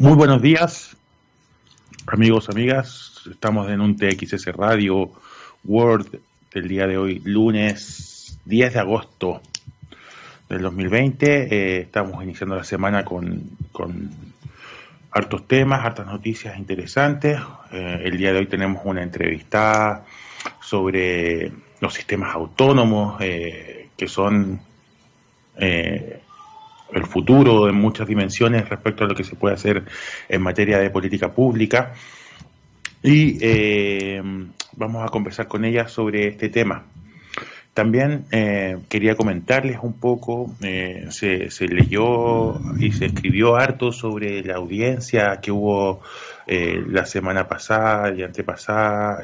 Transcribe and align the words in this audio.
Muy 0.00 0.14
buenos 0.14 0.40
días, 0.40 0.96
amigos, 2.06 2.48
amigas. 2.48 3.20
Estamos 3.30 3.68
en 3.68 3.82
un 3.82 3.96
TXS 3.98 4.46
Radio 4.46 5.10
World 5.62 6.20
del 6.54 6.68
día 6.68 6.86
de 6.86 6.96
hoy, 6.96 7.20
lunes 7.22 8.38
10 8.46 8.72
de 8.72 8.80
agosto 8.80 9.42
del 10.48 10.62
2020. 10.62 11.26
Eh, 11.54 11.80
estamos 11.82 12.24
iniciando 12.24 12.56
la 12.56 12.64
semana 12.64 13.04
con, 13.04 13.50
hartos 15.10 15.46
temas, 15.46 15.84
hartas 15.84 16.06
noticias 16.06 16.56
interesantes. 16.56 17.38
Eh, 17.70 18.00
el 18.04 18.16
día 18.16 18.32
de 18.32 18.38
hoy 18.38 18.46
tenemos 18.46 18.80
una 18.86 19.02
entrevista 19.02 20.06
sobre 20.62 21.52
los 21.78 21.92
sistemas 21.92 22.34
autónomos 22.34 23.20
eh, 23.20 23.90
que 23.98 24.08
son 24.08 24.62
el 26.92 27.06
futuro 27.06 27.68
en 27.68 27.74
muchas 27.74 28.06
dimensiones 28.06 28.68
respecto 28.68 29.04
a 29.04 29.08
lo 29.08 29.14
que 29.14 29.24
se 29.24 29.36
puede 29.36 29.54
hacer 29.54 29.84
en 30.28 30.42
materia 30.42 30.78
de 30.78 30.90
política 30.90 31.32
pública. 31.32 31.92
Y 33.02 33.38
eh, 33.40 34.22
vamos 34.76 35.04
a 35.04 35.08
conversar 35.08 35.48
con 35.48 35.64
ella 35.64 35.88
sobre 35.88 36.28
este 36.28 36.48
tema. 36.48 36.84
También 37.72 38.26
eh, 38.32 38.78
quería 38.88 39.14
comentarles 39.14 39.78
un 39.80 39.94
poco, 39.98 40.54
eh, 40.60 41.06
se, 41.10 41.48
leyó 41.68 42.60
y 42.78 42.92
se 42.92 43.06
escribió 43.06 43.56
harto 43.56 43.92
sobre 43.92 44.42
la 44.42 44.56
audiencia 44.56 45.40
que 45.40 45.52
hubo 45.52 46.02
la 46.46 47.06
semana 47.06 47.46
pasada 47.46 48.12
y 48.12 48.24
antepasada 48.24 49.20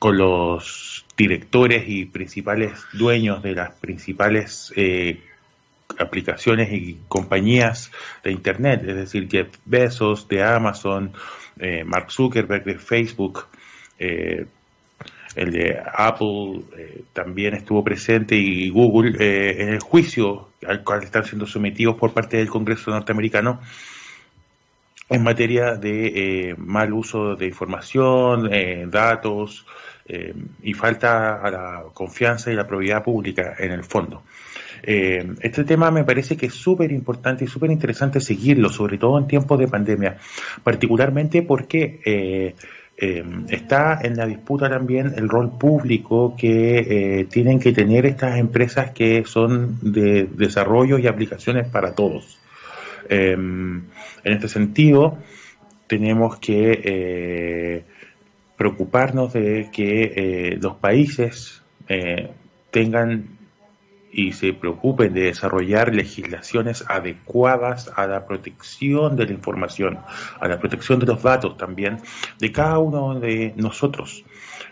con 0.00 0.18
los 0.18 1.06
directores 1.16 1.84
y 1.86 2.06
principales 2.06 2.72
dueños 2.92 3.40
de 3.40 3.52
las 3.52 3.70
principales 3.74 4.72
aplicaciones 5.98 6.72
y 6.72 6.98
compañías 7.08 7.90
de 8.24 8.32
Internet, 8.32 8.82
es 8.86 8.96
decir, 8.96 9.28
Jeff 9.30 9.48
Bezos 9.64 10.28
de 10.28 10.42
Amazon, 10.42 11.12
eh, 11.58 11.84
Mark 11.84 12.10
Zuckerberg 12.10 12.64
de 12.64 12.78
Facebook, 12.78 13.46
eh, 13.98 14.46
el 15.34 15.52
de 15.52 15.78
Apple 15.94 16.62
eh, 16.76 17.02
también 17.12 17.54
estuvo 17.54 17.84
presente 17.84 18.36
y 18.36 18.70
Google 18.70 19.16
en 19.18 19.68
el 19.68 19.80
juicio 19.80 20.48
al 20.66 20.82
cual 20.82 21.02
están 21.04 21.24
siendo 21.24 21.46
sometidos 21.46 21.96
por 21.96 22.12
parte 22.12 22.38
del 22.38 22.48
Congreso 22.48 22.90
norteamericano 22.90 23.60
en 25.10 25.22
materia 25.22 25.74
de 25.74 26.54
mal 26.58 26.92
uso 26.92 27.34
de 27.34 27.46
información, 27.46 28.50
datos 28.90 29.64
y 30.62 30.74
falta 30.74 31.40
a 31.40 31.50
la 31.50 31.84
confianza 31.94 32.50
y 32.50 32.54
la 32.54 32.66
probidad 32.66 33.02
pública 33.02 33.54
en 33.58 33.72
el 33.72 33.84
fondo. 33.84 34.22
Eh, 34.82 35.34
este 35.40 35.64
tema 35.64 35.90
me 35.90 36.04
parece 36.04 36.36
que 36.36 36.46
es 36.46 36.54
súper 36.54 36.92
importante 36.92 37.44
y 37.44 37.48
súper 37.48 37.70
interesante 37.70 38.20
seguirlo, 38.20 38.68
sobre 38.70 38.98
todo 38.98 39.18
en 39.18 39.26
tiempos 39.26 39.58
de 39.58 39.68
pandemia, 39.68 40.16
particularmente 40.62 41.42
porque 41.42 42.00
eh, 42.04 42.54
eh, 42.96 43.24
está 43.48 44.00
en 44.02 44.16
la 44.16 44.26
disputa 44.26 44.68
también 44.68 45.14
el 45.16 45.28
rol 45.28 45.56
público 45.58 46.34
que 46.36 47.26
tienen 47.30 47.60
que 47.60 47.72
tener 47.72 48.06
estas 48.06 48.38
empresas 48.38 48.90
que 48.90 49.24
son 49.24 49.78
de 49.82 50.24
desarrollo 50.24 50.98
y 50.98 51.06
aplicaciones 51.06 51.68
para 51.68 51.94
todos. 51.94 52.38
en 53.08 53.86
este 54.24 54.48
sentido, 54.48 55.18
tenemos 55.86 56.38
que 56.38 57.84
preocuparnos 58.56 59.32
de 59.32 59.70
que 59.72 60.58
los 60.60 60.76
países 60.76 61.62
tengan 62.70 63.37
y 64.12 64.32
se 64.32 64.52
preocupen 64.52 65.14
de 65.14 65.22
desarrollar 65.22 65.94
legislaciones 65.94 66.84
adecuadas 66.88 67.90
a 67.94 68.06
la 68.06 68.26
protección 68.26 69.16
de 69.16 69.26
la 69.26 69.32
información, 69.32 69.98
a 70.40 70.48
la 70.48 70.58
protección 70.58 70.98
de 70.98 71.06
los 71.06 71.22
datos 71.22 71.56
también 71.56 71.98
de 72.38 72.52
cada 72.52 72.78
uno 72.78 73.18
de 73.18 73.52
nosotros. 73.56 74.24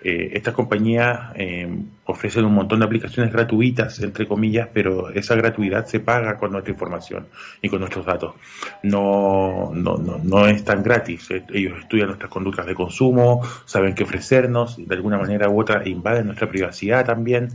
Eh, 0.03 0.31
estas 0.35 0.55
compañías 0.55 1.33
eh, 1.35 1.69
ofrecen 2.05 2.45
un 2.45 2.55
montón 2.55 2.81
de 2.81 2.85
aplicaciones 2.85 3.33
gratuitas, 3.33 3.99
entre 4.01 4.29
comillas, 4.29 4.69
pero 4.73 5.11
esa 5.11 5.35
gratuidad 5.35 5.87
se 5.87 6.01
paga 6.01 6.37
con 6.37 6.53
nuestra 6.53 6.73
información 6.73 7.27
y 7.63 7.69
con 7.69 7.81
nuestros 7.81 8.07
datos. 8.07 8.35
No, 8.83 9.73
no, 9.75 9.97
no, 9.97 10.19
no 10.23 10.47
es 10.47 10.65
tan 10.65 10.83
gratis. 10.83 11.31
Eh, 11.31 11.45
ellos 11.53 11.81
estudian 11.81 12.09
nuestras 12.09 12.31
conductas 12.31 12.67
de 12.67 12.75
consumo, 12.75 13.43
saben 13.65 13.95
qué 13.95 14.05
ofrecernos, 14.05 14.77
de 14.77 14.95
alguna 14.95 15.19
manera 15.19 15.49
u 15.49 15.61
otra 15.61 15.87
invaden 15.89 16.27
nuestra 16.27 16.49
privacidad 16.49 17.05
también. 17.05 17.49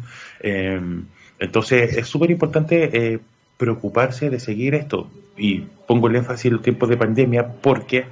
Entonces 1.41 1.97
es 1.97 2.07
súper 2.07 2.29
importante 2.29 2.90
eh, 2.94 3.19
preocuparse 3.57 4.29
de 4.29 4.40
seguir 4.40 4.75
esto. 4.75 5.09
Y 5.35 5.62
pongo 5.88 6.07
el 6.07 6.16
énfasis 6.16 6.46
en 6.46 6.53
los 6.53 6.62
tiempos 6.62 6.88
de 6.88 6.97
pandemia 6.97 7.46
porque 7.62 8.06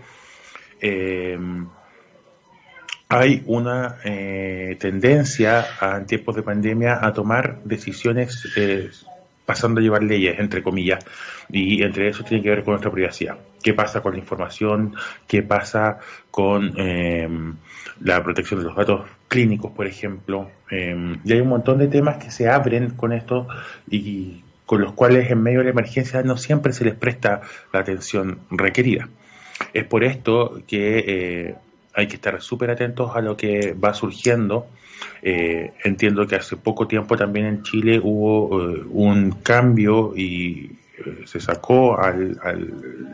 eh, 0.81 1.37
hay 3.07 3.43
una 3.45 3.97
eh, 4.03 4.75
tendencia 4.79 5.63
en 5.95 6.07
tiempos 6.07 6.35
de 6.35 6.41
pandemia 6.41 7.05
a 7.05 7.13
tomar 7.13 7.59
decisiones 7.63 8.47
pasando 9.49 9.79
a 9.79 9.83
llevar 9.83 10.03
leyes, 10.03 10.37
entre 10.37 10.61
comillas, 10.61 11.03
y 11.49 11.81
entre 11.81 12.09
eso 12.09 12.23
tiene 12.23 12.43
que 12.43 12.51
ver 12.51 12.63
con 12.63 12.73
nuestra 12.73 12.91
privacidad. 12.91 13.39
¿Qué 13.63 13.73
pasa 13.73 14.01
con 14.01 14.13
la 14.13 14.19
información? 14.19 14.93
¿Qué 15.27 15.41
pasa 15.41 15.97
con 16.29 16.71
la 18.01 18.23
protección 18.23 18.59
de 18.59 18.67
los 18.67 18.75
datos 18.75 19.09
clínicos, 19.27 19.71
por 19.71 19.87
ejemplo. 19.87 20.51
Em, 20.69 21.19
y 21.23 21.33
hay 21.33 21.39
un 21.41 21.49
montón 21.49 21.79
de 21.79 21.87
temas 21.87 22.17
que 22.17 22.29
se 22.29 22.47
abren 22.47 22.91
con 22.91 23.11
esto 23.11 23.47
y 23.89 24.43
con 24.67 24.81
los 24.81 24.93
cuales 24.93 25.31
en 25.31 25.41
medio 25.41 25.59
de 25.59 25.65
la 25.65 25.71
emergencia 25.71 26.21
no 26.21 26.37
siempre 26.37 26.71
se 26.71 26.85
les 26.85 26.93
presta 26.93 27.41
la 27.73 27.79
atención 27.79 28.41
requerida. 28.51 29.09
Es 29.73 29.85
por 29.85 30.03
esto 30.03 30.61
que 30.67 30.99
eh, 31.07 31.55
hay 31.93 32.07
que 32.07 32.15
estar 32.15 32.41
súper 32.41 32.71
atentos 32.71 33.15
a 33.15 33.21
lo 33.21 33.35
que 33.35 33.73
va 33.73 33.93
surgiendo. 33.93 34.67
Eh, 35.21 35.73
entiendo 35.83 36.27
que 36.27 36.35
hace 36.35 36.57
poco 36.57 36.87
tiempo 36.87 37.15
también 37.17 37.45
en 37.45 37.63
Chile 37.63 37.99
hubo 38.01 38.61
eh, 38.61 38.83
un 38.89 39.31
cambio 39.31 40.13
y 40.15 40.71
se 41.25 41.39
sacó 41.39 41.99
al, 41.99 42.37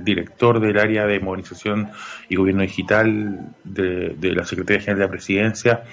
director 0.04 0.60
del 0.60 0.78
área 0.78 1.06
de 1.06 1.20
movilización 1.20 1.90
y 2.30 2.36
gobierno 2.36 2.62
digital 2.62 3.56
de, 3.64 4.16
la 4.22 4.46
Secretaría 4.46 4.82
General 4.82 5.00
de 5.00 5.06
la 5.06 5.12
Presidencia 5.12 5.84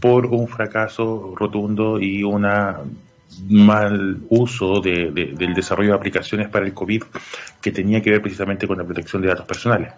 por 0.00 0.26
un 0.26 0.48
fracaso 0.48 1.34
rotundo 1.36 2.00
y 2.00 2.22
un 2.22 2.44
mal 3.48 4.18
uso 4.28 4.80
del 4.80 5.54
desarrollo 5.54 5.90
de 5.90 5.96
aplicaciones 5.96 6.48
para 6.48 6.66
el 6.66 6.74
COVID 6.74 7.02
que 7.60 7.72
tenía 7.72 8.00
que 8.00 8.10
ver 8.10 8.22
precisamente 8.22 8.66
con 8.66 8.78
la 8.78 8.84
protección 8.84 9.22
de 9.22 9.28
datos 9.28 9.46
personales. 9.46 9.92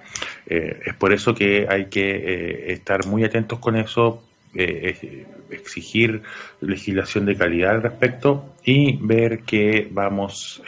Eh, 0.47 0.81
es 0.87 0.95
por 0.95 1.13
eso 1.13 1.35
que 1.35 1.67
hay 1.69 1.87
que 1.87 2.11
eh, 2.11 2.73
estar 2.73 3.07
muy 3.07 3.25
atentos 3.25 3.59
con 3.59 3.77
eso 3.77 4.23
eh, 4.55 5.27
exigir 5.51 6.23
legislación 6.61 7.25
de 7.25 7.37
calidad 7.37 7.71
al 7.73 7.83
respecto 7.83 8.55
y 8.65 8.97
ver 8.97 9.41
qué 9.41 9.89
vamos 9.91 10.63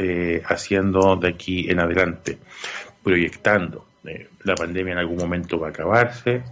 haciendo 0.47 1.17
de 1.17 1.29
aquí 1.29 1.71
en 1.71 1.81
adelante, 1.81 2.39
proyectando. 3.03 3.87
La 4.43 4.55
pandemia 4.55 4.93
en 4.93 4.99
algún 4.99 5.17
momento 5.17 5.59
va 5.59 5.69
a 5.69 5.71
acabarse, 5.71 6.43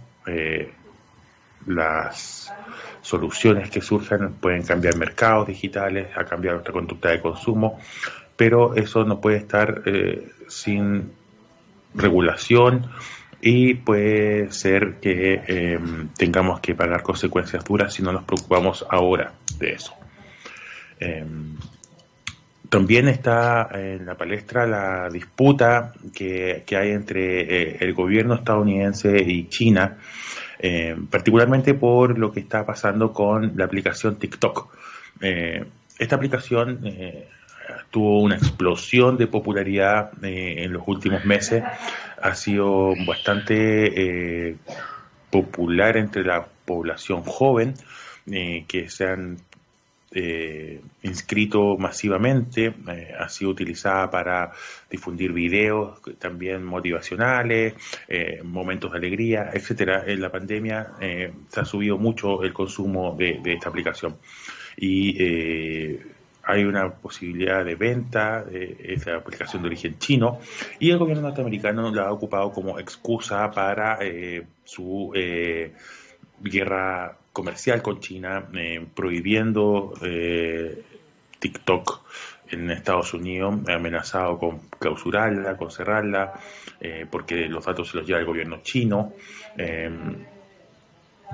las 1.65 2.51
soluciones 3.03 3.69
que 3.69 3.81
surjan 3.81 4.33
pueden 4.41 4.63
cambiar 4.63 4.97
mercados 4.97 5.47
digitales, 5.47 6.07
a 6.17 6.23
cambiar 6.25 6.55
nuestra 6.55 6.73
conducta 6.73 7.09
de 7.09 7.21
consumo, 7.21 7.79
pero 8.35 8.75
eso 8.75 9.03
no 9.03 9.21
puede 9.21 9.37
estar 9.37 9.83
sin 10.47 11.11
regulación 11.93 12.89
y 13.45 13.73
puede 13.73 14.51
ser 14.53 14.95
que 15.01 15.41
em, 15.45 16.07
tengamos 16.17 16.61
que 16.61 16.75
pagar 16.75 17.03
consecuencias 17.03 17.63
duras 17.65 17.93
si 17.93 18.01
no 18.01 18.13
nos 18.13 18.23
preocupamos 18.23 18.85
ahora 18.89 19.33
de 19.59 19.73
eso. 19.73 19.93
Em, 20.97 21.57
también 22.69 23.09
está 23.09 23.69
en 23.73 24.05
la 24.05 24.15
palestra 24.15 24.65
la 24.65 25.09
disputa 25.09 25.91
que, 26.15 26.63
hay 26.71 26.91
entre 26.91 27.41
eh, 27.41 27.77
el 27.81 27.93
gobierno 27.93 28.35
estadounidense 28.35 29.21
y 29.21 29.49
China, 29.49 29.97
em, 30.59 31.07
particularmente 31.07 31.73
por 31.73 32.17
lo 32.17 32.31
que 32.31 32.39
está 32.39 32.65
pasando 32.65 33.13
con 33.13 33.53
la 33.55 33.65
aplicación 33.65 34.17
TikTok. 34.17 34.67
Eh, 35.21 35.65
esta 35.99 36.15
aplicación 36.15 36.79
eh, 36.85 37.27
tuvo 37.91 38.21
una 38.21 38.35
explosión 38.35 39.17
de 39.17 39.27
popularidad 39.27 40.11
en 40.21 40.73
los 40.73 40.83
últimos 40.87 41.23
meses 41.25 41.63
ha 42.23 42.35
sido 42.35 42.93
bastante 43.05 44.49
eh, 44.49 44.55
popular 45.29 45.97
entre 45.97 46.23
la 46.23 46.45
población 46.65 47.21
joven, 47.23 47.73
eh, 48.31 48.63
que 48.65 48.89
se 48.89 49.05
han 49.05 49.37
eh, 50.13 50.81
inscrito 51.03 51.77
masivamente, 51.77 52.73
ha 53.19 53.29
sido 53.29 53.51
utilizada 53.51 54.09
para 54.09 54.51
difundir 54.89 55.33
videos 55.33 56.01
también 56.19 56.63
motivacionales, 56.63 57.73
momentos 58.43 58.91
de 58.91 58.97
alegría, 58.97 59.49
etcétera. 59.53 60.03
En 60.05 60.21
la 60.21 60.31
pandemia 60.31 60.91
se 61.49 61.59
ha 61.59 61.65
subido 61.65 61.97
mucho 61.97 62.43
el 62.43 62.53
consumo 62.53 63.15
de, 63.17 63.41
esta 63.45 63.69
aplicación 63.69 64.17
y 64.77 65.17
hay 66.43 66.65
una 66.65 66.93
posibilidad 66.93 67.63
de 67.63 67.75
venta 67.75 68.43
de 68.43 68.75
esa 68.83 69.15
aplicación 69.15 69.61
de 69.61 69.69
origen 69.69 69.97
chino 69.97 70.39
y 70.79 70.91
el 70.91 70.97
gobierno 70.97 71.23
norteamericano 71.23 71.89
la 71.91 72.07
ha 72.07 72.11
ocupado 72.11 72.51
como 72.51 72.79
excusa 72.79 73.49
para 73.51 73.99
eh, 74.01 74.45
su 74.63 75.11
eh, 75.15 75.73
guerra 76.41 77.17
comercial 77.33 77.81
con 77.81 77.99
China, 77.99 78.47
eh, 78.53 78.85
prohibiendo 78.93 79.93
TikTok 81.39 82.01
en 82.51 82.71
Estados 82.71 83.13
Unidos, 83.13 83.55
amenazado 83.67 84.37
con 84.37 84.59
clausurarla, 84.79 85.57
con 85.57 85.71
cerrarla, 85.71 86.33
porque 87.09 87.47
los 87.47 87.65
datos 87.65 87.89
se 87.89 87.97
los 87.97 88.07
lleva 88.07 88.19
el 88.19 88.25
gobierno 88.25 88.61
chino 88.61 89.13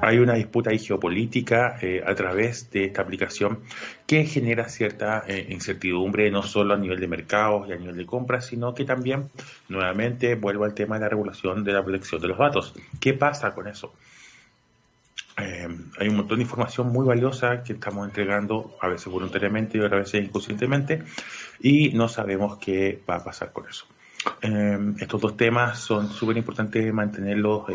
hay 0.02 0.18
una 0.20 0.34
disputa 0.34 0.72
geopolítica 0.72 1.78
eh, 1.82 2.02
a 2.06 2.16
través 2.16 2.70
de 2.72 2.86
esta 2.86 3.02
aplicación 3.02 3.60
que 4.08 4.26
genera 4.26 4.70
cierta 4.70 5.24
eh, 5.28 5.48
incertidumbre 5.50 6.32
no 6.32 6.44
solo 6.44 6.74
a 6.74 6.78
nivel 6.78 7.00
de 7.00 7.08
mercados 7.08 7.68
y 7.68 7.74
a 7.74 7.76
nivel 7.76 7.98
de 7.98 8.06
compras, 8.06 8.46
sino 8.46 8.74
que 8.74 8.86
también, 8.86 9.30
nuevamente, 9.68 10.36
vuelvo 10.36 10.64
al 10.64 10.74
tema 10.74 10.96
de 10.96 11.02
la 11.02 11.10
regulación 11.10 11.64
de 11.64 11.74
la 11.74 11.84
protección 11.84 12.22
de 12.22 12.28
los 12.30 12.38
datos. 12.38 12.74
¿Qué 13.00 13.14
pasa 13.14 13.54
con 13.54 13.68
eso? 13.68 13.94
Eh, 15.42 15.68
hay 15.98 16.08
un 16.08 16.18
montón 16.18 16.38
de 16.38 16.44
información 16.44 16.92
muy 16.92 17.06
valiosa 17.06 17.64
que 17.64 17.74
estamos 17.74 18.08
entregando, 18.08 18.78
a 18.82 18.88
veces 18.88 19.08
voluntariamente 19.08 19.78
y 19.78 19.82
otras 19.82 20.02
veces 20.02 20.26
inconscientemente, 20.26 21.04
y 21.60 21.90
no 21.90 22.08
sabemos 22.08 22.58
qué 22.58 23.02
va 23.10 23.16
a 23.16 23.24
pasar 23.24 23.52
con 23.52 23.68
eso. 23.68 23.86
estos 25.00 25.22
dos 25.22 25.38
temas 25.38 25.80
son 25.80 26.10
súper 26.10 26.36
importantes 26.38 26.94
mantenerlos 26.94 27.68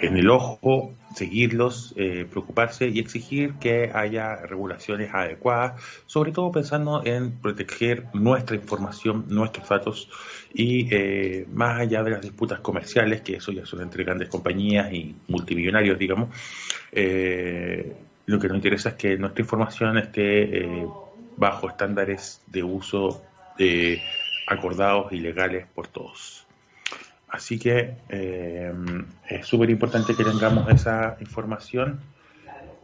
en 0.00 0.16
el 0.16 0.30
ojo, 0.30 0.94
seguirlos, 1.14 1.94
eh, 1.96 2.26
preocuparse 2.28 2.88
y 2.88 2.98
exigir 2.98 3.54
que 3.54 3.90
haya 3.94 4.36
regulaciones 4.36 5.14
adecuadas, 5.14 5.80
sobre 6.06 6.32
todo 6.32 6.50
pensando 6.50 7.02
en 7.04 7.32
proteger 7.32 8.06
nuestra 8.12 8.56
información, 8.56 9.26
nuestros 9.28 9.68
datos 9.68 10.08
y 10.52 10.88
eh, 10.94 11.46
más 11.52 11.80
allá 11.80 12.02
de 12.02 12.10
las 12.10 12.22
disputas 12.22 12.60
comerciales, 12.60 13.22
que 13.22 13.36
eso 13.36 13.52
ya 13.52 13.64
son 13.64 13.82
entre 13.82 14.04
grandes 14.04 14.28
compañías 14.28 14.92
y 14.92 15.14
multimillonarios, 15.28 15.98
digamos, 15.98 16.30
eh, 16.92 17.94
lo 18.26 18.38
que 18.38 18.48
nos 18.48 18.56
interesa 18.56 18.90
es 18.90 18.94
que 18.96 19.16
nuestra 19.16 19.42
información 19.42 19.98
esté 19.98 20.86
bajo 21.36 21.68
estándares 21.68 22.42
de 22.46 22.62
uso 22.62 23.22
acordados 24.46 25.12
y 25.12 25.18
legales 25.18 25.66
por 25.74 25.88
todos. 25.88 26.43
Así 27.34 27.58
que 27.58 27.96
eh, 28.10 28.72
es 29.28 29.44
súper 29.44 29.68
importante 29.68 30.14
que 30.14 30.22
tengamos 30.22 30.70
esa 30.70 31.16
información. 31.18 31.98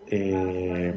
Eh, 0.09 0.93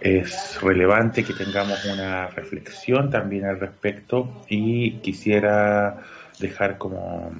es 0.00 0.60
relevante 0.60 1.22
que 1.22 1.32
tengamos 1.32 1.84
una 1.84 2.26
reflexión 2.26 3.08
también 3.08 3.44
al 3.44 3.60
respecto 3.60 4.42
y 4.48 4.98
quisiera 4.98 6.02
dejar 6.40 6.76
como 6.76 7.30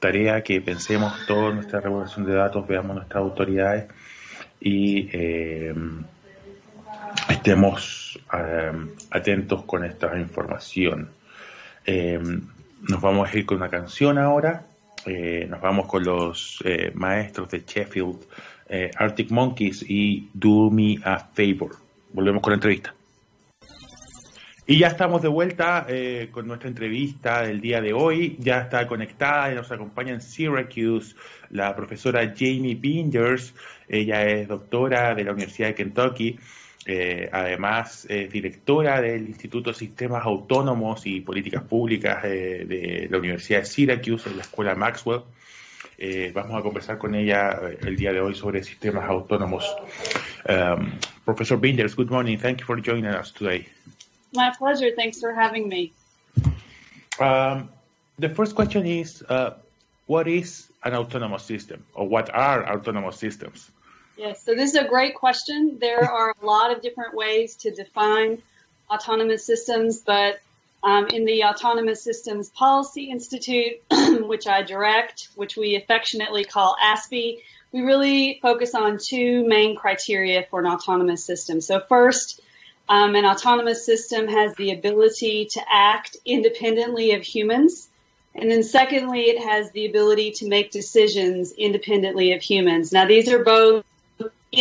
tarea 0.00 0.42
que 0.42 0.60
pensemos 0.60 1.14
toda 1.26 1.54
nuestra 1.54 1.80
regulación 1.80 2.26
de 2.26 2.34
datos, 2.34 2.68
veamos 2.68 2.96
nuestras 2.96 3.22
autoridades 3.22 3.86
y 4.60 5.08
eh, 5.10 5.74
estemos 7.30 8.20
atentos 9.10 9.64
con 9.64 9.82
esta 9.86 10.14
información. 10.18 11.08
nos 11.86 13.00
vamos 13.00 13.32
a 13.32 13.38
ir 13.38 13.46
con 13.46 13.56
una 13.56 13.70
canción 13.70 14.18
ahora 14.18 14.66
eh, 15.06 15.46
nos 15.48 15.60
vamos 15.60 15.86
con 15.86 16.04
los 16.04 16.62
eh, 16.64 16.90
maestros 16.94 17.50
de 17.50 17.62
Sheffield, 17.66 18.18
eh, 18.68 18.90
Arctic 18.96 19.30
Monkeys 19.30 19.84
y 19.88 20.28
Do 20.32 20.70
Me 20.70 20.98
a 21.04 21.18
Favor. 21.18 21.76
Volvemos 22.12 22.42
con 22.42 22.52
la 22.52 22.56
entrevista. 22.56 22.94
Y 24.66 24.78
ya 24.78 24.86
estamos 24.86 25.20
de 25.20 25.28
vuelta 25.28 25.86
con 26.30 26.46
nuestra 26.46 26.70
entrevista 26.70 27.42
del 27.42 27.60
día 27.60 27.82
de 27.82 27.92
hoy. 27.92 28.36
Ya 28.38 28.60
está 28.60 28.86
conectada 28.86 29.52
y 29.52 29.56
nos 29.56 29.70
acompaña 29.70 30.14
en 30.14 30.22
Syracuse 30.22 31.14
la 31.50 31.76
profesora 31.76 32.32
Jamie 32.34 32.74
Binders. 32.74 33.54
Ella 33.86 34.24
es 34.24 34.48
doctora 34.48 35.14
de 35.14 35.24
la 35.24 35.32
Universidad 35.32 35.68
de 35.68 35.74
Kentucky 35.74 36.38
eh, 36.86 37.30
además, 37.32 38.06
es 38.08 38.30
directora 38.30 39.00
del 39.00 39.26
Instituto 39.28 39.70
de 39.70 39.76
Sistemas 39.76 40.24
Autónomos 40.24 41.06
y 41.06 41.20
Políticas 41.20 41.62
Públicas 41.62 42.24
eh, 42.24 42.64
de 42.66 43.08
la 43.10 43.18
Universidad 43.18 43.60
de 43.60 43.66
Syracuse, 43.66 44.28
en 44.28 44.36
la 44.36 44.42
Escuela 44.42 44.74
Maxwell. 44.74 45.22
Eh, 45.96 46.32
vamos 46.34 46.58
a 46.58 46.62
conversar 46.62 46.98
con 46.98 47.14
ella 47.14 47.58
el 47.80 47.96
día 47.96 48.12
de 48.12 48.20
hoy 48.20 48.34
sobre 48.34 48.62
sistemas 48.62 49.08
autónomos. 49.08 49.64
Um, 50.46 50.98
Professor 51.24 51.58
Binders, 51.58 51.94
good 51.94 52.10
morning. 52.10 52.36
Thank 52.36 52.60
you 52.60 52.66
for 52.66 52.80
joining 52.80 53.06
us 53.06 53.32
today. 53.32 53.66
My 54.34 54.52
pleasure. 54.58 54.90
Thanks 54.94 55.20
for 55.20 55.32
having 55.32 55.68
me. 55.68 55.92
Um, 57.18 57.70
the 58.18 58.28
first 58.28 58.54
question 58.54 58.84
is, 58.84 59.22
uh, 59.28 59.54
what 60.06 60.26
is 60.26 60.68
an 60.82 60.94
autonomous 60.94 61.44
system, 61.44 61.84
or 61.94 62.06
what 62.08 62.28
are 62.34 62.66
autonomous 62.68 63.16
systems? 63.16 63.70
Yes, 64.16 64.44
so 64.44 64.54
this 64.54 64.70
is 64.70 64.76
a 64.76 64.88
great 64.88 65.14
question. 65.14 65.78
There 65.80 66.04
are 66.10 66.34
a 66.40 66.46
lot 66.46 66.70
of 66.70 66.82
different 66.82 67.14
ways 67.14 67.56
to 67.56 67.70
define 67.70 68.42
autonomous 68.90 69.44
systems, 69.44 70.00
but 70.00 70.40
um, 70.82 71.06
in 71.08 71.24
the 71.24 71.44
Autonomous 71.44 72.02
Systems 72.02 72.50
Policy 72.50 73.10
Institute, 73.10 73.82
which 73.90 74.46
I 74.46 74.62
direct, 74.62 75.28
which 75.34 75.56
we 75.56 75.76
affectionately 75.76 76.44
call 76.44 76.76
ASPI, 76.82 77.38
we 77.72 77.80
really 77.80 78.38
focus 78.42 78.74
on 78.74 78.98
two 78.98 79.46
main 79.48 79.76
criteria 79.76 80.46
for 80.48 80.60
an 80.60 80.66
autonomous 80.66 81.24
system. 81.24 81.60
So 81.60 81.80
first, 81.80 82.40
um, 82.88 83.14
an 83.14 83.24
autonomous 83.24 83.84
system 83.84 84.28
has 84.28 84.54
the 84.56 84.72
ability 84.72 85.46
to 85.52 85.62
act 85.68 86.18
independently 86.24 87.12
of 87.12 87.22
humans. 87.22 87.88
And 88.34 88.50
then 88.50 88.62
secondly, 88.62 89.22
it 89.22 89.42
has 89.42 89.70
the 89.70 89.86
ability 89.86 90.32
to 90.32 90.48
make 90.48 90.70
decisions 90.70 91.52
independently 91.52 92.34
of 92.34 92.42
humans. 92.42 92.92
Now, 92.92 93.06
these 93.06 93.28
are 93.28 93.42
both 93.42 93.84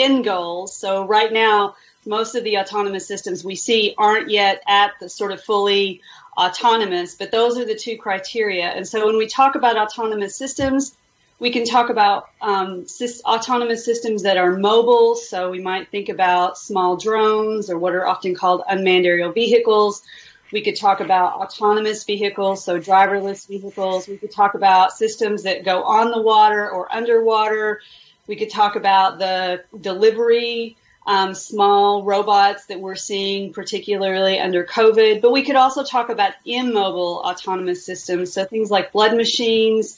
end 0.02 0.24
goals. 0.24 0.76
So 0.76 1.06
right 1.06 1.32
now, 1.32 1.76
most 2.06 2.36
of 2.36 2.44
the 2.44 2.58
autonomous 2.58 3.08
systems 3.08 3.44
we 3.44 3.56
see 3.56 3.96
aren't 3.98 4.30
yet 4.30 4.62
at 4.68 4.92
the 5.00 5.10
sort 5.10 5.32
of 5.32 5.42
fully 5.42 6.02
autonomous, 6.38 7.16
but 7.16 7.32
those 7.32 7.58
are 7.58 7.66
the 7.66 7.76
two 7.76 7.98
criteria. 7.98 8.66
And 8.66 8.88
so 8.88 9.06
when 9.06 9.18
we 9.18 9.28
talk 9.28 9.56
about 9.56 9.78
autonomous 9.78 10.36
systems, 10.38 10.96
we 11.40 11.52
can 11.52 11.66
talk 11.66 11.90
about 11.90 12.30
um, 12.42 12.86
autonomous 13.26 13.84
systems 13.84 14.24
that 14.24 14.38
are 14.38 14.58
mobile. 14.58 15.16
So 15.16 15.52
we 15.52 15.62
might 15.62 15.90
think 15.90 16.10
about 16.10 16.58
small 16.58 16.96
drones 16.96 17.70
or 17.70 17.78
what 17.78 17.94
are 17.96 18.08
often 18.08 18.36
called 18.36 18.64
unmanned 18.68 19.06
aerial 19.06 19.32
vehicles. 19.32 20.04
We 20.52 20.62
could 20.62 20.78
talk 20.78 21.00
about 21.00 21.42
autonomous 21.42 22.04
vehicles, 22.04 22.64
so 22.64 22.80
driverless 22.80 23.48
vehicles. 23.48 24.08
We 24.08 24.18
could 24.18 24.32
talk 24.32 24.54
about 24.54 24.94
systems 24.94 25.44
that 25.44 25.66
go 25.66 25.84
on 25.84 26.12
the 26.12 26.22
water 26.22 26.70
or 26.70 26.94
underwater. 26.94 27.82
We 28.28 28.36
could 28.36 28.50
talk 28.50 28.76
about 28.76 29.20
the 29.20 29.64
delivery, 29.80 30.78
um, 31.06 31.34
small 31.34 32.04
robots 32.04 32.68
that 32.68 32.80
we're 32.80 32.96
seeing, 32.96 33.52
particularly 33.52 34.40
under 34.40 34.64
COVID. 34.64 35.22
But 35.22 35.32
we 35.32 35.44
could 35.44 35.58
also 35.58 35.84
talk 35.84 36.10
about 36.10 36.34
immobile 36.46 37.22
autonomous 37.26 37.86
systems, 37.86 38.34
so 38.34 38.46
things 38.46 38.72
like 38.72 38.94
blood 38.94 39.16
machines, 39.16 39.98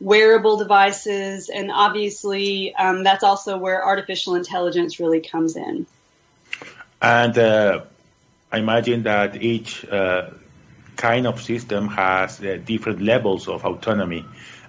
wearable 0.00 0.56
devices, 0.58 1.48
and 1.48 1.70
obviously 1.72 2.74
um, 2.76 3.02
that's 3.02 3.24
also 3.24 3.58
where 3.58 3.84
artificial 3.84 4.34
intelligence 4.36 5.00
really 5.00 5.20
comes 5.20 5.56
in. 5.56 5.86
And 7.02 7.36
uh, 7.36 7.84
I 8.52 8.58
imagine 8.58 9.02
that 9.02 9.42
each 9.42 9.84
uh, 9.86 10.30
kind 10.96 11.26
of 11.26 11.42
system 11.42 11.88
has 11.88 12.40
uh, 12.40 12.58
different 12.64 13.02
levels 13.02 13.48
of 13.48 13.64
autonomy. 13.64 14.24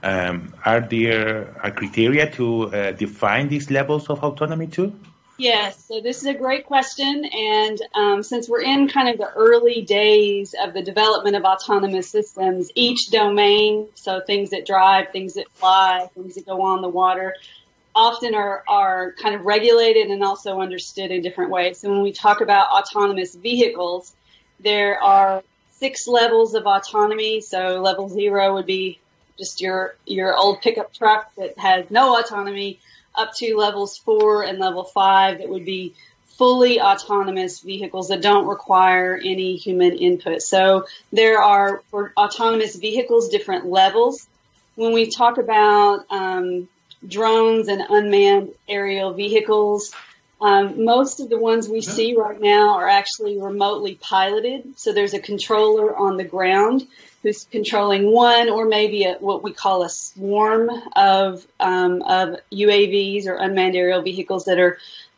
Um, 0.08 0.54
are 0.64 0.80
there 0.80 1.54
a 1.62 1.70
criteria 1.70 2.32
to 2.32 2.46
uh, 2.74 2.92
define 2.92 3.50
these 3.50 3.70
levels 3.70 4.10
of 4.10 4.24
autonomy 4.24 4.68
too? 4.68 4.94
Yes, 5.38 5.84
so 5.86 6.00
this 6.00 6.20
is 6.20 6.28
a 6.28 6.34
great 6.34 6.66
question. 6.66 7.26
And 7.26 7.82
um, 7.94 8.24
since 8.24 8.48
we're 8.48 8.62
in 8.62 8.88
kind 8.88 9.10
of 9.10 9.18
the 9.18 9.30
early 9.36 9.82
days 9.82 10.56
of 10.64 10.74
the 10.74 10.82
development 10.82 11.36
of 11.36 11.44
autonomous 11.44 12.10
systems, 12.10 12.72
each 12.74 13.12
domain, 13.12 13.90
so 13.96 14.22
things 14.26 14.52
that 14.52 14.66
drive, 14.66 15.10
things 15.12 15.34
that 15.34 15.52
fly, 15.52 16.08
things 16.16 16.36
that 16.36 16.46
go 16.46 16.62
on 16.62 16.82
the 16.82 16.90
water, 16.90 17.36
often 17.94 18.34
are, 18.34 18.64
are 18.66 19.12
kind 19.22 19.36
of 19.36 19.42
regulated 19.46 20.08
and 20.08 20.24
also 20.24 20.62
understood 20.62 21.12
in 21.12 21.22
different 21.22 21.52
ways. 21.52 21.80
So 21.80 21.90
when 21.90 22.02
we 22.02 22.14
talk 22.14 22.40
about 22.40 22.70
autonomous 22.70 23.36
vehicles, 23.36 24.16
there 24.62 25.04
are 25.04 25.44
six 25.72 26.08
levels 26.08 26.56
of 26.56 26.66
autonomy. 26.66 27.42
So 27.42 27.82
level 27.82 28.08
zero 28.08 28.54
would 28.54 28.66
be 28.66 29.00
just 29.38 29.62
your 29.62 29.96
your 30.06 30.36
old 30.36 30.62
pickup 30.62 30.94
truck 30.94 31.34
that 31.36 31.58
has 31.58 31.90
no 31.90 32.20
autonomy 32.20 32.80
up 33.16 33.34
to 33.36 33.56
levels 33.58 33.98
four 33.98 34.44
and 34.44 34.60
level 34.60 34.84
five 34.84 35.40
that 35.40 35.50
would 35.50 35.66
be 35.66 35.96
fully 36.38 36.80
autonomous 36.80 37.62
vehicles 37.62 38.10
that 38.10 38.22
don't 38.22 38.46
require 38.46 39.16
any 39.18 39.56
human 39.56 39.94
input. 39.94 40.42
So 40.42 40.86
there 41.12 41.42
are 41.42 41.82
for 41.90 42.14
autonomous 42.16 42.76
vehicles 42.76 43.30
different 43.30 43.66
levels. 43.66 44.28
When 44.76 44.94
we 44.94 45.10
talk 45.10 45.40
about 45.40 46.06
um, 46.12 46.70
drones 47.08 47.68
and 47.68 47.82
unmanned 47.90 48.52
aerial 48.70 49.14
vehicles, 49.14 49.94
Um, 50.40 50.86
most 50.86 51.20
of 51.20 51.30
the 51.30 51.38
ones 51.38 51.68
we 51.68 51.82
see 51.82 52.16
right 52.16 52.40
now 52.40 52.76
are 52.76 52.88
actually 52.88 53.40
remotely 53.42 53.96
piloted. 53.96 54.78
So 54.78 54.94
there's 54.94 55.16
a 55.16 55.20
controller 55.20 55.96
on 55.98 56.18
the 56.18 56.24
ground 56.24 56.88
who's 57.24 57.46
controlling 57.46 58.12
one 58.12 58.50
or 58.50 58.66
maybe 58.66 59.04
a, 59.06 59.14
what 59.16 59.44
we 59.44 59.52
call 59.52 59.84
a 59.84 59.90
swarm 59.90 60.70
of 60.96 61.46
um, 61.60 62.04
of 62.04 62.40
UAVs 62.52 63.26
or 63.26 63.36
unmanned 63.36 63.76
aerial 63.76 64.04
vehicles 64.04 64.46
that 64.46 64.60
are 64.60 64.78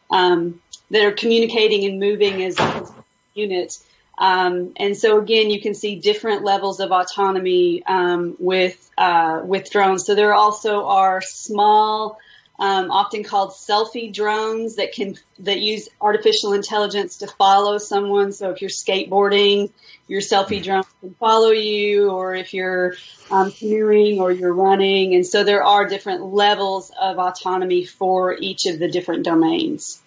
um, 0.09 0.61
that 0.89 1.03
are 1.03 1.11
communicating 1.11 1.85
and 1.85 1.99
moving 1.99 2.41
as, 2.43 2.57
as 2.57 2.91
units. 3.33 3.83
Um, 4.17 4.73
and 4.75 4.97
so 4.97 5.19
again, 5.19 5.49
you 5.49 5.61
can 5.61 5.73
see 5.73 5.95
different 5.95 6.43
levels 6.43 6.79
of 6.79 6.91
autonomy 6.91 7.83
um, 7.85 8.35
with 8.39 8.89
uh, 8.97 9.41
with 9.43 9.69
drones. 9.69 10.05
So 10.05 10.15
there 10.15 10.33
also 10.33 10.85
are 10.85 11.21
small 11.21 12.19
um, 12.59 12.91
often 12.91 13.23
called 13.23 13.51
selfie 13.51 14.13
drones 14.13 14.75
that 14.75 14.91
can 14.91 15.15
that 15.39 15.59
use 15.59 15.87
artificial 16.01 16.53
intelligence 16.53 17.17
to 17.17 17.27
follow 17.27 17.77
someone. 17.77 18.33
So 18.33 18.51
if 18.51 18.61
you're 18.61 18.69
skateboarding, 18.69 19.71
your 20.07 20.21
selfie 20.21 20.61
drone 20.61 20.83
can 20.99 21.13
follow 21.15 21.51
you, 21.51 22.11
or 22.11 22.35
if 22.35 22.53
you're 22.53 22.95
um, 23.31 23.51
canoeing 23.51 24.19
or 24.19 24.31
you're 24.31 24.53
running. 24.53 25.15
And 25.15 25.25
so 25.25 25.43
there 25.43 25.63
are 25.63 25.87
different 25.87 26.21
levels 26.21 26.91
of 26.99 27.17
autonomy 27.17 27.85
for 27.85 28.35
each 28.37 28.65
of 28.65 28.77
the 28.77 28.89
different 28.89 29.23
domains. 29.23 30.01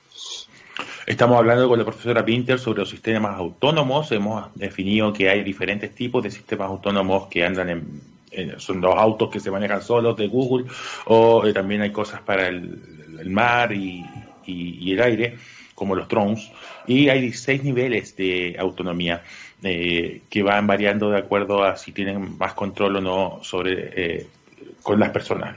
Estamos 1.06 1.37
hablando 1.38 1.68
con 1.68 1.78
la 1.78 1.85
profesora 1.85 2.25
Pinter 2.25 2.59
sobre 2.59 2.80
los 2.80 2.90
sistemas 2.90 3.37
autónomos. 3.37 4.12
Hemos 4.12 4.54
definido 4.54 5.12
que 5.12 5.28
hay 5.28 5.42
diferentes 5.42 5.94
tipos 5.94 6.23
de 6.23 6.30
sistemas 6.30 6.68
autónomos 6.68 7.28
que 7.28 7.44
andan 7.44 7.71
en 7.71 8.12
son 8.59 8.81
los 8.81 8.95
autos 8.97 9.31
que 9.31 9.41
se 9.41 9.51
manejan 9.51 9.83
solos 9.83 10.17
de 10.17 10.29
Google, 10.29 10.67
o 11.07 11.47
eh, 11.47 11.53
también 11.53 11.83
hay 11.83 11.91
cosas 11.91 12.21
para 12.21 12.49
el, 12.49 12.79
mar 13.27 13.73
y, 13.73 14.05
el 14.47 15.03
aire, 15.03 15.37
como 15.75 15.95
los 15.95 16.09
drones, 16.09 16.51
y 16.87 17.09
hay 17.09 17.33
seis 17.33 17.62
niveles 17.62 18.17
de 18.17 18.57
autonomía 18.59 19.23
eh, 19.62 20.23
que 20.29 20.43
van 20.43 20.67
variando 20.67 21.11
de 21.11 21.19
acuerdo 21.19 21.62
a 21.62 21.77
si 21.77 21.93
tienen 21.93 22.37
más 22.39 22.55
control 22.55 22.97
o 22.97 23.01
no 23.01 23.39
sobre 23.43 24.27
con 24.83 24.99
las 24.99 25.11
personas. 25.11 25.57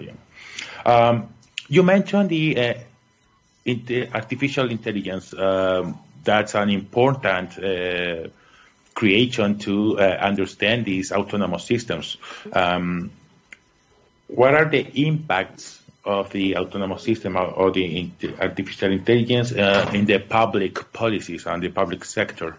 Um, 0.86 1.24
you 1.68 1.84
mentioned 1.84 2.30
the 2.30 4.08
artificial 4.14 4.70
intelligence. 4.70 5.34
Um, 5.34 6.00
that's 6.24 6.56
an 6.56 6.70
important 6.70 7.58
creation 8.96 9.60
to 9.60 10.00
uh, 10.00 10.02
understand 10.02 10.86
these 10.86 11.12
autonomous 11.12 11.66
systems. 11.66 12.18
Um, 12.52 13.12
what 14.28 14.56
are 14.56 14.66
the 14.66 14.82
impacts 15.08 15.82
of 16.04 16.32
the 16.32 16.58
autonomous 16.58 17.04
system 17.04 17.36
or, 17.36 17.46
or 17.46 17.72
the 17.72 18.10
artificial 18.40 18.92
intelligence 18.92 19.52
uh, 19.52 19.92
in 19.94 20.06
the 20.06 20.20
public 20.20 20.92
policies 20.94 21.46
and 21.46 21.62
the 21.62 21.70
public 21.70 22.06
sector? 22.06 22.58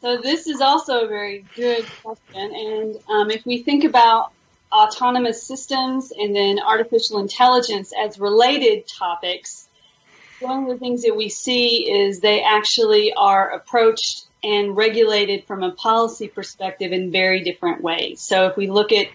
So 0.00 0.18
this 0.20 0.46
is 0.46 0.60
also 0.60 1.04
a 1.04 1.08
very 1.08 1.44
good 1.54 1.86
question. 2.02 2.54
And 2.54 2.96
um, 3.08 3.30
if 3.30 3.44
we 3.44 3.62
think 3.62 3.84
about 3.84 4.32
autonomous 4.72 5.46
systems 5.46 6.12
and 6.12 6.34
then 6.34 6.58
artificial 6.60 7.18
intelligence 7.18 7.92
as 7.98 8.18
related 8.18 8.84
topics, 8.86 9.68
one 10.40 10.64
of 10.64 10.68
the 10.68 10.78
things 10.78 11.02
that 11.02 11.16
we 11.16 11.28
see 11.28 11.90
is 11.90 12.20
they 12.20 12.42
actually 12.42 13.12
are 13.16 13.50
approached 13.50 14.26
and 14.42 14.76
regulated 14.76 15.44
from 15.44 15.62
a 15.62 15.70
policy 15.70 16.28
perspective 16.28 16.92
in 16.92 17.12
very 17.12 17.42
different 17.42 17.80
ways. 17.82 18.20
So 18.20 18.46
if 18.46 18.56
we 18.56 18.68
look 18.68 18.92
at 18.92 19.06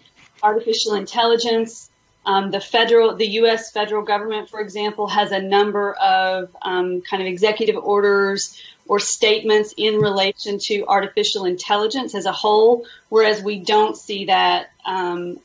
artificial 0.42 0.94
intelligence, 0.94 1.90
um, 2.26 2.52
the 2.52 2.60
federal, 2.60 3.16
the 3.16 3.28
U.S. 3.42 3.72
federal 3.72 4.04
government, 4.04 4.50
for 4.50 4.60
example, 4.60 5.08
has 5.08 5.32
a 5.32 5.42
number 5.42 5.94
of 5.94 6.56
um, 6.62 7.02
kind 7.02 7.22
of 7.22 7.28
executive 7.28 7.78
orders 7.78 8.62
or 8.88 9.00
statements 9.00 9.74
in 9.78 9.96
relation 9.96 10.60
to 10.60 10.86
artificial 10.88 11.46
intelligence 11.46 12.16
as 12.16 12.26
a 12.26 12.32
whole, 12.32 12.86
whereas 13.10 13.42
we 13.42 13.60
don't 13.60 13.98
see 13.98 14.26
that 14.26 14.72
um, 14.86 15.40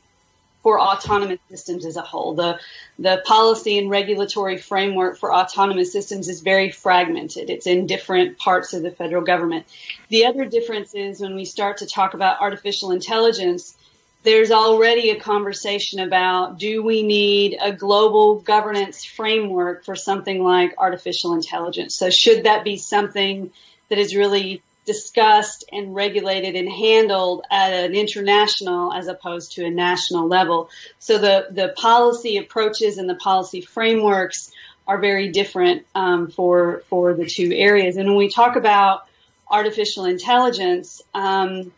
for 0.63 0.79
autonomous 0.79 1.39
systems 1.49 1.85
as 1.85 1.97
a 1.97 2.01
whole. 2.01 2.33
The, 2.33 2.59
the 2.97 3.21
policy 3.25 3.77
and 3.77 3.89
regulatory 3.89 4.57
framework 4.57 5.17
for 5.17 5.33
autonomous 5.33 5.91
systems 5.91 6.29
is 6.29 6.39
very 6.39 6.71
fragmented. 6.71 7.49
It's 7.49 7.67
in 7.67 7.85
different 7.85 8.37
parts 8.37 8.73
of 8.73 8.81
the 8.81 8.91
federal 8.91 9.23
government. 9.23 9.65
The 10.07 10.25
other 10.25 10.45
difference 10.45 10.95
is 10.95 11.19
when 11.19 11.35
we 11.35 11.43
start 11.43 11.77
to 11.77 11.85
talk 11.85 12.13
about 12.13 12.41
artificial 12.41 12.91
intelligence, 12.91 13.77
there's 14.23 14.51
already 14.51 15.09
a 15.09 15.19
conversation 15.19 15.99
about 15.99 16.57
do 16.57 16.81
we 16.81 17.03
need 17.03 17.57
a 17.61 17.73
global 17.73 18.39
governance 18.39 19.03
framework 19.03 19.83
for 19.83 19.97
something 19.97 20.41
like 20.41 20.75
artificial 20.77 21.33
intelligence? 21.33 21.95
So 21.95 22.09
should 22.09 22.45
that 22.45 22.63
be 22.63 22.77
something 22.77 23.51
that 23.89 23.97
is 23.97 24.15
really 24.15 24.61
discussed 24.85 25.63
and 25.71 25.95
regulated 25.95 26.55
and 26.55 26.69
handled 26.69 27.45
at 27.49 27.71
an 27.71 27.95
international 27.95 28.93
as 28.93 29.07
opposed 29.07 29.53
to 29.53 29.65
a 29.65 29.69
national 29.69 30.27
level. 30.27 30.69
So 30.99 31.17
the, 31.17 31.47
the 31.51 31.73
policy 31.77 32.37
approaches 32.37 32.97
and 32.97 33.09
the 33.09 33.15
policy 33.15 33.61
frameworks 33.61 34.51
are 34.87 34.99
very 34.99 35.31
different 35.31 35.85
um, 35.95 36.29
for 36.29 36.83
for 36.89 37.13
the 37.13 37.25
two 37.25 37.53
areas. 37.53 37.95
And 37.95 38.09
when 38.09 38.17
we 38.17 38.29
talk 38.29 38.55
about 38.55 39.07
artificial 39.49 40.05
intelligence, 40.05 41.01
um, 41.13 41.71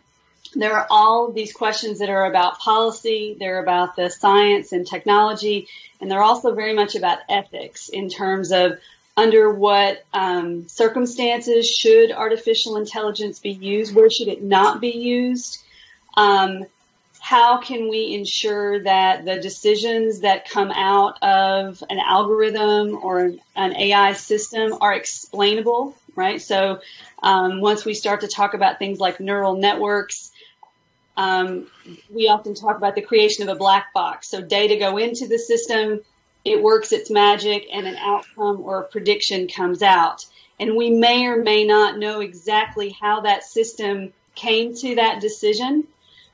there 0.55 0.73
are 0.73 0.87
all 0.89 1.31
these 1.31 1.53
questions 1.53 1.99
that 1.99 2.09
are 2.09 2.25
about 2.25 2.59
policy, 2.59 3.35
they're 3.39 3.61
about 3.61 3.95
the 3.95 4.09
science 4.09 4.71
and 4.71 4.87
technology, 4.87 5.67
and 5.99 6.09
they're 6.09 6.23
also 6.23 6.55
very 6.55 6.73
much 6.73 6.95
about 6.95 7.19
ethics 7.29 7.89
in 7.89 8.09
terms 8.09 8.51
of 8.51 8.79
under 9.17 9.51
what 9.53 10.05
um, 10.13 10.67
circumstances 10.67 11.69
should 11.69 12.11
artificial 12.11 12.77
intelligence 12.77 13.39
be 13.39 13.51
used? 13.51 13.95
Where 13.95 14.09
should 14.09 14.27
it 14.27 14.43
not 14.43 14.81
be 14.81 14.91
used? 14.91 15.63
Um, 16.17 16.65
how 17.19 17.57
can 17.57 17.89
we 17.89 18.13
ensure 18.13 18.83
that 18.83 19.25
the 19.25 19.39
decisions 19.39 20.19
that 20.19 20.47
come 20.47 20.69
out 20.69 21.23
of 21.23 21.83
an 21.89 21.97
algorithm 21.97 22.99
or 23.01 23.33
an 23.55 23.75
AI 23.75 24.13
system 24.13 24.77
are 24.79 24.93
explainable, 24.93 25.95
right? 26.15 26.39
So 26.39 26.81
um, 27.23 27.61
once 27.61 27.83
we 27.83 27.95
start 27.95 28.21
to 28.21 28.27
talk 28.27 28.53
about 28.53 28.77
things 28.77 28.99
like 28.99 29.19
neural 29.19 29.55
networks, 29.55 30.31
um, 31.17 31.65
we 32.11 32.27
often 32.27 32.53
talk 32.53 32.77
about 32.77 32.93
the 32.93 33.01
creation 33.01 33.49
of 33.49 33.55
a 33.55 33.57
black 33.57 33.91
box. 33.91 34.29
So 34.29 34.41
data 34.41 34.77
go 34.77 34.97
into 34.97 35.27
the 35.27 35.39
system, 35.39 36.01
it 36.45 36.61
works 36.61 36.91
its 36.91 37.09
magic 37.09 37.67
and 37.73 37.87
an 37.87 37.97
outcome 37.97 38.61
or 38.61 38.81
a 38.81 38.87
prediction 38.87 39.47
comes 39.47 39.81
out. 39.81 40.23
And 40.59 40.77
we 40.77 40.91
may 40.91 41.25
or 41.25 41.43
may 41.43 41.65
not 41.65 41.97
know 41.97 42.21
exactly 42.21 42.95
how 43.01 43.21
that 43.21 43.43
system 43.43 44.13
came 44.35 44.73
to 44.75 44.95
that 44.95 45.19
decision. 45.19 45.87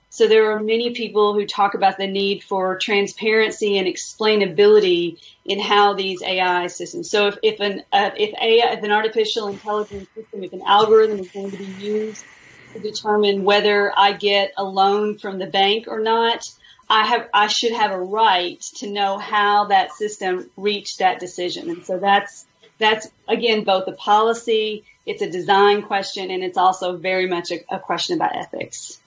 So 0.10 0.28
there 0.28 0.52
are 0.52 0.60
many 0.60 0.94
people 0.94 1.34
who 1.34 1.46
talk 1.46 1.74
about 1.74 1.98
the 1.98 2.06
need 2.06 2.44
for 2.44 2.78
transparency 2.78 3.78
and 3.78 3.88
explainability 3.88 5.22
in 5.46 5.60
how 5.62 5.94
these 5.94 6.22
AI 6.22 6.68
systems. 6.68 7.10
So 7.10 7.28
if, 7.28 7.38
if 7.42 7.60
an 7.62 7.84
uh, 7.94 8.12
if 8.18 8.34
AI 8.34 8.74
if 8.74 8.84
an 8.84 8.92
artificial 8.92 9.48
intelligence 9.48 10.10
system, 10.14 10.44
if 10.44 10.52
an 10.52 10.64
algorithm 10.68 11.20
is 11.20 11.30
going 11.34 11.52
to 11.52 11.58
be 11.58 11.74
used 11.78 12.26
to 12.74 12.82
determine 12.82 13.46
whether 13.46 13.94
I 13.98 14.12
get 14.12 14.52
a 14.58 14.66
loan 14.66 15.18
from 15.18 15.40
the 15.40 15.48
bank 15.48 15.86
or 15.88 16.02
not, 16.02 16.46
I 16.92 17.06
have 17.06 17.30
I 17.34 17.48
should 17.48 17.72
have 17.72 17.92
a 17.92 18.00
right 18.02 18.60
to 18.80 18.92
know 18.92 19.18
how 19.18 19.68
that 19.68 19.94
system 19.94 20.50
reached 20.58 21.00
that 21.00 21.22
decision. 21.22 21.70
And 21.70 21.86
so 21.86 21.98
that's 21.98 22.46
that's 22.80 23.08
again 23.30 23.64
both 23.64 23.88
a 23.88 23.94
policy, 23.94 24.84
it's 25.06 25.22
a 25.22 25.32
design 25.32 25.84
question, 25.84 26.30
and 26.30 26.44
it's 26.44 26.58
also 26.58 26.98
very 26.98 27.28
much 27.28 27.50
a, 27.52 27.64
a 27.74 27.80
question 27.80 28.18
about 28.18 28.36
ethics. 28.36 29.00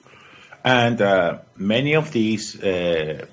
And 0.63 0.99
uh, 0.99 1.39
many 1.57 1.93
of 1.95 2.11
these 2.11 2.59
uh, 2.59 3.27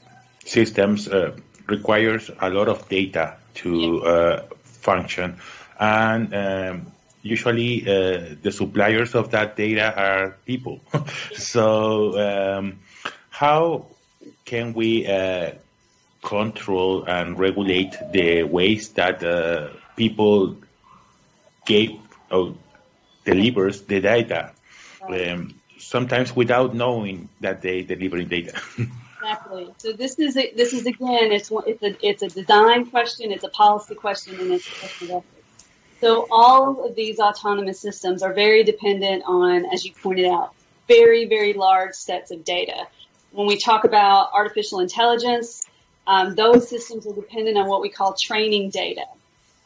systems 0.45 1.09
uh, 1.09 1.35
requires 1.67 2.31
a 2.39 2.51
lot 2.51 2.69
of 2.69 2.91
data 2.91 3.37
to 3.55 4.03
yeah. 4.05 4.11
Uh, 4.11 4.47
function, 4.65 5.39
and 5.81 6.35
um, 6.35 6.93
usually 7.23 7.83
uh, 7.83 8.35
the 8.43 8.53
suppliers 8.53 9.15
of 9.15 9.31
that 9.31 9.57
data 9.57 9.95
are 9.97 10.37
people. 10.45 10.81
so 11.37 12.19
um, 12.19 12.81
how 13.31 13.87
can 14.45 14.73
we 14.73 15.07
uh, 15.07 15.53
control 16.23 17.05
and 17.05 17.39
regulate 17.39 17.95
the 18.13 18.43
ways 18.43 18.91
that 18.91 19.23
uh, 19.23 19.71
people 19.97 20.57
give 21.67 21.93
or 22.31 22.55
delivers 23.25 23.83
the 23.83 24.01
data? 24.01 24.53
Um, 25.09 25.55
sometimes 25.79 26.35
without 26.35 26.75
knowing 26.75 27.29
that 27.41 27.61
they 27.61 27.83
delivering 27.83 28.29
data. 28.29 28.61
exactly. 29.19 29.69
So 29.79 29.93
this 29.93 30.19
is 30.19 30.37
a, 30.37 30.53
this 30.55 30.73
is 30.73 30.87
again 30.87 31.33
it's 31.33 31.51
it's 31.67 31.83
a 31.83 32.07
it's 32.07 32.23
a 32.23 32.29
design 32.29 32.87
question, 32.87 33.33
it's 33.33 33.45
a 33.45 33.49
policy 33.49 33.95
question, 33.95 34.39
and 34.39 34.53
it's 34.53 34.69
a 34.69 34.79
question 34.79 35.11
of 35.11 35.25
ethics. 35.25 35.65
So 36.01 36.27
all 36.31 36.85
of 36.85 36.95
these 36.95 37.19
autonomous 37.19 37.81
systems 37.81 38.23
are 38.23 38.33
very 38.33 38.65
dependent 38.65 39.23
on, 39.27 39.67
as 39.73 39.85
you 39.85 39.93
pointed 40.03 40.27
out, 40.27 40.55
very 40.89 41.27
very 41.27 41.53
large 41.53 41.95
sets 41.95 42.31
of 42.31 42.45
data 42.45 42.87
when 43.33 43.47
we 43.47 43.59
talk 43.59 43.85
about 43.85 44.31
artificial 44.33 44.81
intelligence, 44.81 45.67
um, 46.07 46.35
those 46.35 46.69
systems 46.69 47.07
are 47.07 47.15
dependent 47.15 47.57
on 47.57 47.67
what 47.67 47.81
we 47.81 47.89
call 47.89 48.15
training 48.21 48.71
data. 48.71 49.05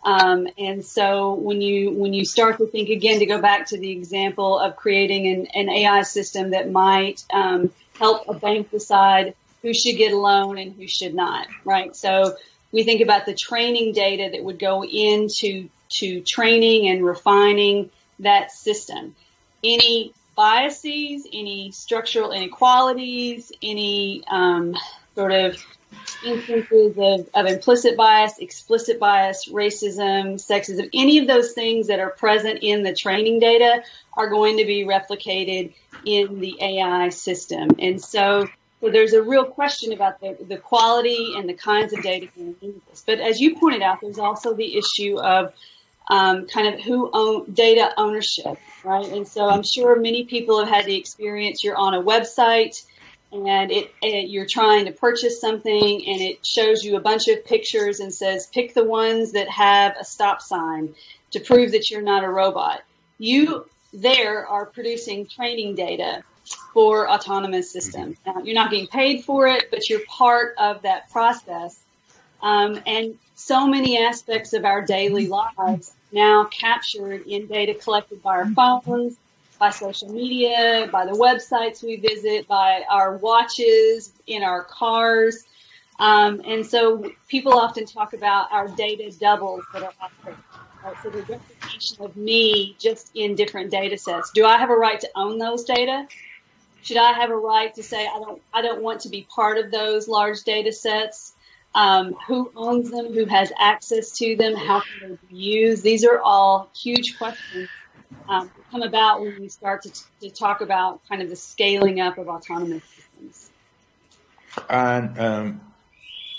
Um, 0.04 0.46
and 0.56 0.84
so 0.84 1.34
when 1.34 1.60
you 1.60 1.90
when 1.90 2.12
you 2.12 2.24
start 2.24 2.58
to 2.58 2.66
think 2.66 2.90
again 2.90 3.18
to 3.18 3.26
go 3.26 3.40
back 3.40 3.66
to 3.68 3.78
the 3.78 3.90
example 3.90 4.58
of 4.58 4.76
creating 4.76 5.26
an, 5.26 5.46
an 5.54 5.68
AI 5.68 6.02
system 6.02 6.50
that 6.50 6.70
might 6.70 7.24
um, 7.32 7.72
help 7.98 8.28
a 8.28 8.34
bank 8.34 8.70
decide 8.70 9.34
who 9.62 9.74
should 9.74 9.96
get 9.96 10.12
a 10.12 10.16
loan 10.16 10.58
and 10.58 10.74
who 10.74 10.86
should 10.86 11.12
not, 11.12 11.48
right? 11.64 11.96
So 11.96 12.36
we 12.70 12.84
think 12.84 13.00
about 13.00 13.26
the 13.26 13.34
training 13.34 13.94
data 13.94 14.28
that 14.32 14.44
would 14.44 14.60
go 14.60 14.84
into 14.84 15.68
to 15.98 16.20
training 16.20 16.88
and 16.88 17.04
refining 17.04 17.90
that 18.20 18.52
system. 18.52 19.16
Any 19.64 20.12
biases, 20.36 21.26
any 21.32 21.72
structural 21.72 22.30
inequalities, 22.30 23.50
any 23.62 24.22
um, 24.28 24.76
sort 25.14 25.32
of 25.32 25.56
instances 26.24 26.96
of, 26.96 27.28
of 27.34 27.46
implicit 27.46 27.96
bias, 27.96 28.38
explicit 28.38 28.98
bias, 29.00 29.48
racism, 29.50 30.34
sexism, 30.34 30.88
any 30.92 31.18
of 31.18 31.26
those 31.26 31.52
things 31.52 31.88
that 31.88 32.00
are 32.00 32.10
present 32.10 32.60
in 32.62 32.82
the 32.82 32.94
training 32.94 33.40
data 33.40 33.82
are 34.14 34.28
going 34.28 34.58
to 34.58 34.64
be 34.64 34.84
replicated 34.84 35.72
in 36.04 36.40
the 36.40 36.56
AI 36.60 37.08
system. 37.08 37.70
And 37.78 38.00
so, 38.00 38.48
so 38.80 38.90
there's 38.90 39.14
a 39.14 39.22
real 39.22 39.44
question 39.44 39.92
about 39.92 40.20
the, 40.20 40.36
the 40.46 40.58
quality 40.58 41.34
and 41.36 41.48
the 41.48 41.54
kinds 41.54 41.92
of 41.92 42.02
data. 42.02 42.28
But 43.06 43.20
as 43.20 43.40
you 43.40 43.56
pointed 43.56 43.82
out, 43.82 44.00
there's 44.00 44.18
also 44.18 44.54
the 44.54 44.76
issue 44.76 45.18
of 45.18 45.52
um, 46.08 46.46
kind 46.46 46.72
of 46.72 46.80
who 46.80 47.10
own 47.12 47.52
data 47.52 47.92
ownership, 47.96 48.58
right? 48.84 49.06
And 49.06 49.26
so 49.26 49.48
I'm 49.48 49.62
sure 49.62 49.98
many 49.98 50.24
people 50.24 50.60
have 50.60 50.68
had 50.68 50.86
the 50.86 50.96
experience. 50.96 51.64
You're 51.64 51.76
on 51.76 51.94
a 51.94 52.02
website 52.02 52.84
and 53.32 53.70
it, 53.72 53.92
it, 54.02 54.28
you're 54.28 54.46
trying 54.46 54.86
to 54.86 54.92
purchase 54.92 55.40
something 55.40 55.72
and 56.06 56.20
it 56.20 56.46
shows 56.46 56.84
you 56.84 56.96
a 56.96 57.00
bunch 57.00 57.28
of 57.28 57.44
pictures 57.44 58.00
and 58.00 58.14
says 58.14 58.46
pick 58.46 58.74
the 58.74 58.84
ones 58.84 59.32
that 59.32 59.48
have 59.48 59.96
a 60.00 60.04
stop 60.04 60.40
sign 60.40 60.94
to 61.32 61.40
prove 61.40 61.72
that 61.72 61.90
you're 61.90 62.02
not 62.02 62.24
a 62.24 62.28
robot. 62.28 62.82
You 63.18 63.66
there 63.92 64.46
are 64.46 64.66
producing 64.66 65.26
training 65.26 65.74
data 65.74 66.22
for 66.72 67.10
autonomous 67.10 67.72
systems. 67.72 68.16
Now, 68.26 68.42
you're 68.44 68.54
not 68.54 68.70
getting 68.70 68.86
paid 68.86 69.24
for 69.24 69.46
it, 69.48 69.70
but 69.70 69.88
you're 69.88 70.04
part 70.06 70.54
of 70.58 70.82
that 70.82 71.10
process. 71.10 71.78
Um, 72.42 72.80
and 72.86 73.18
so 73.34 73.66
many 73.66 73.98
aspects 73.98 74.52
of 74.52 74.64
our 74.64 74.82
daily 74.82 75.26
lives 75.26 75.92
now 76.12 76.44
captured 76.44 77.26
in 77.26 77.46
data 77.46 77.74
collected 77.74 78.22
by 78.22 78.36
our 78.36 78.46
phones, 78.46 79.16
by 79.58 79.70
social 79.70 80.10
media, 80.10 80.88
by 80.90 81.06
the 81.06 81.12
websites 81.12 81.82
we 81.82 81.96
visit, 81.96 82.46
by 82.46 82.84
our 82.90 83.16
watches, 83.16 84.12
in 84.26 84.42
our 84.42 84.62
cars. 84.62 85.44
Um, 85.98 86.42
and 86.44 86.64
so 86.66 87.10
people 87.28 87.54
often 87.54 87.86
talk 87.86 88.12
about 88.12 88.52
our 88.52 88.68
data 88.68 89.10
doubles 89.18 89.64
that 89.72 89.82
are 89.82 89.92
offered. 90.00 90.36
Right? 90.84 90.94
So 91.02 91.10
the 91.10 91.22
replication 91.22 92.04
of 92.04 92.16
me 92.16 92.76
just 92.78 93.10
in 93.14 93.34
different 93.34 93.70
data 93.70 93.96
sets. 93.96 94.30
Do 94.30 94.44
I 94.44 94.58
have 94.58 94.70
a 94.70 94.76
right 94.76 95.00
to 95.00 95.08
own 95.16 95.38
those 95.38 95.64
data? 95.64 96.06
Should 96.82 96.98
I 96.98 97.14
have 97.14 97.30
a 97.30 97.36
right 97.36 97.74
to 97.74 97.82
say 97.82 98.06
I 98.06 98.18
don't 98.20 98.40
I 98.52 98.62
don't 98.62 98.82
want 98.82 99.00
to 99.00 99.08
be 99.08 99.26
part 99.34 99.58
of 99.58 99.72
those 99.72 100.06
large 100.06 100.44
data 100.44 100.70
sets? 100.70 101.32
Um, 101.76 102.16
who 102.26 102.50
owns 102.56 102.90
them? 102.90 103.12
Who 103.12 103.26
has 103.26 103.52
access 103.58 104.12
to 104.12 104.34
them? 104.34 104.56
How 104.56 104.80
can 104.80 105.10
they 105.10 105.18
be 105.28 105.36
used? 105.36 105.82
These 105.82 106.06
are 106.06 106.18
all 106.18 106.70
huge 106.74 107.18
questions 107.18 107.68
um, 108.30 108.50
come 108.70 108.80
about 108.80 109.20
when 109.20 109.38
we 109.38 109.48
start 109.50 109.82
to, 109.82 109.92
to 110.22 110.30
talk 110.30 110.62
about 110.62 111.06
kind 111.06 111.20
of 111.20 111.28
the 111.28 111.36
scaling 111.36 112.00
up 112.00 112.16
of 112.16 112.28
autonomous 112.28 112.82
systems. 112.84 113.50
And 114.70 115.18
um, 115.18 115.60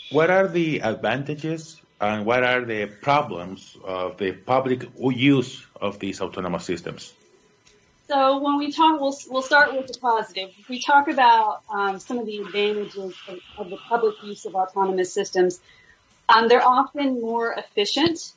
what 0.09 0.31
are 0.31 0.47
the 0.47 0.79
advantages 0.79 1.79
and 2.01 2.25
what 2.25 2.43
are 2.43 2.65
the 2.65 2.87
problems 2.87 3.77
of 3.83 4.17
the 4.17 4.31
public 4.31 4.89
use 4.97 5.63
of 5.79 5.99
these 5.99 6.19
autonomous 6.19 6.65
systems? 6.65 7.13
So 8.07 8.41
when 8.41 8.57
we 8.57 8.71
talk, 8.71 9.01
we'll, 9.01 9.17
we'll 9.29 9.41
start 9.41 9.75
with 9.75 9.87
the 9.87 9.99
positive. 9.99 10.51
We 10.69 10.81
talk 10.81 11.09
about 11.09 11.63
um, 11.69 11.99
some 11.99 12.19
of 12.19 12.25
the 12.25 12.37
advantages 12.37 12.95
of, 13.27 13.39
of, 13.57 13.69
the 13.69 13.75
public 13.75 14.15
use 14.23 14.45
of 14.45 14.55
autonomous 14.55 15.13
systems, 15.13 15.59
um, 16.29 16.47
they're 16.47 16.65
often 16.65 17.19
more 17.19 17.53
efficient 17.53 18.31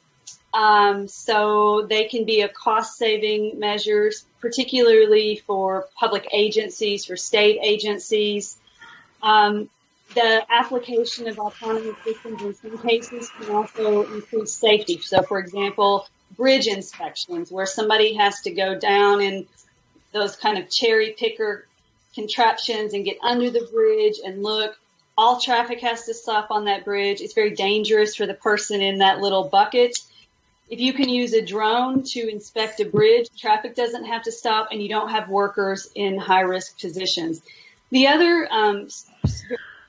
um, 0.53 1.07
so 1.07 1.87
they 1.89 2.05
can 2.05 2.25
be 2.25 2.41
a 2.41 2.49
cost 2.49 2.99
saving 2.99 3.61
measures, 3.61 4.25
particularly 4.41 5.41
for 5.47 5.87
public 5.95 6.27
agencies, 6.33 7.05
for 7.05 7.17
state 7.17 7.61
agencies. 7.63 8.57
Um, 9.23 9.71
the 10.15 10.43
application 10.51 11.29
of 11.29 11.39
autonomous 11.39 11.95
systems 12.05 12.43
in 12.43 12.55
some 12.55 12.79
cases 12.79 13.31
can 13.39 13.55
also 13.55 14.13
increase 14.13 14.53
safety. 14.53 14.99
So 14.99 15.23
for 15.23 15.39
example, 15.39 16.09
bridge 16.41 16.67
inspections 16.67 17.53
where 17.53 17.67
somebody 17.67 18.15
has 18.15 18.41
to 18.41 18.51
go 18.51 18.79
down 18.79 19.21
in 19.21 19.47
those 20.13 20.37
kind 20.37 20.59
of 20.59 20.71
cherry 20.71 21.15
picker 21.17 21.67
contraptions 22.15 22.95
and 22.95 23.05
get 23.05 23.19
under 23.23 23.51
the 23.51 23.69
bridge 23.73 24.17
and 24.25 24.43
look. 24.43 24.77
All 25.17 25.41
traffic 25.41 25.81
has 25.81 26.07
to 26.07 26.15
stop 26.15 26.51
on 26.51 26.65
that 26.65 26.85
bridge. 26.85 27.21
It's 27.21 27.35
very 27.35 27.51
dangerous 27.51 28.15
for 28.15 28.27
the 28.27 28.35
person 28.35 28.81
in 28.81 28.99
that 28.99 29.21
little 29.21 29.45
bucket 29.49 29.97
if 30.71 30.79
you 30.79 30.93
can 30.93 31.09
use 31.09 31.33
a 31.33 31.43
drone 31.43 32.05
to 32.05 32.31
inspect 32.31 32.79
a 32.81 32.85
bridge, 32.85 33.29
traffic 33.37 33.75
doesn't 33.75 34.05
have 34.05 34.23
to 34.23 34.33
stop 34.33 34.69
and 34.71 34.81
you 34.81 34.89
don't 34.89 35.11
have 35.11 35.29
workers 35.29 35.91
in 35.97 36.17
high 36.17 36.43
risk 36.43 36.81
positions. 36.81 37.43
The 37.91 38.07
other 38.07 38.49
um, 38.51 38.89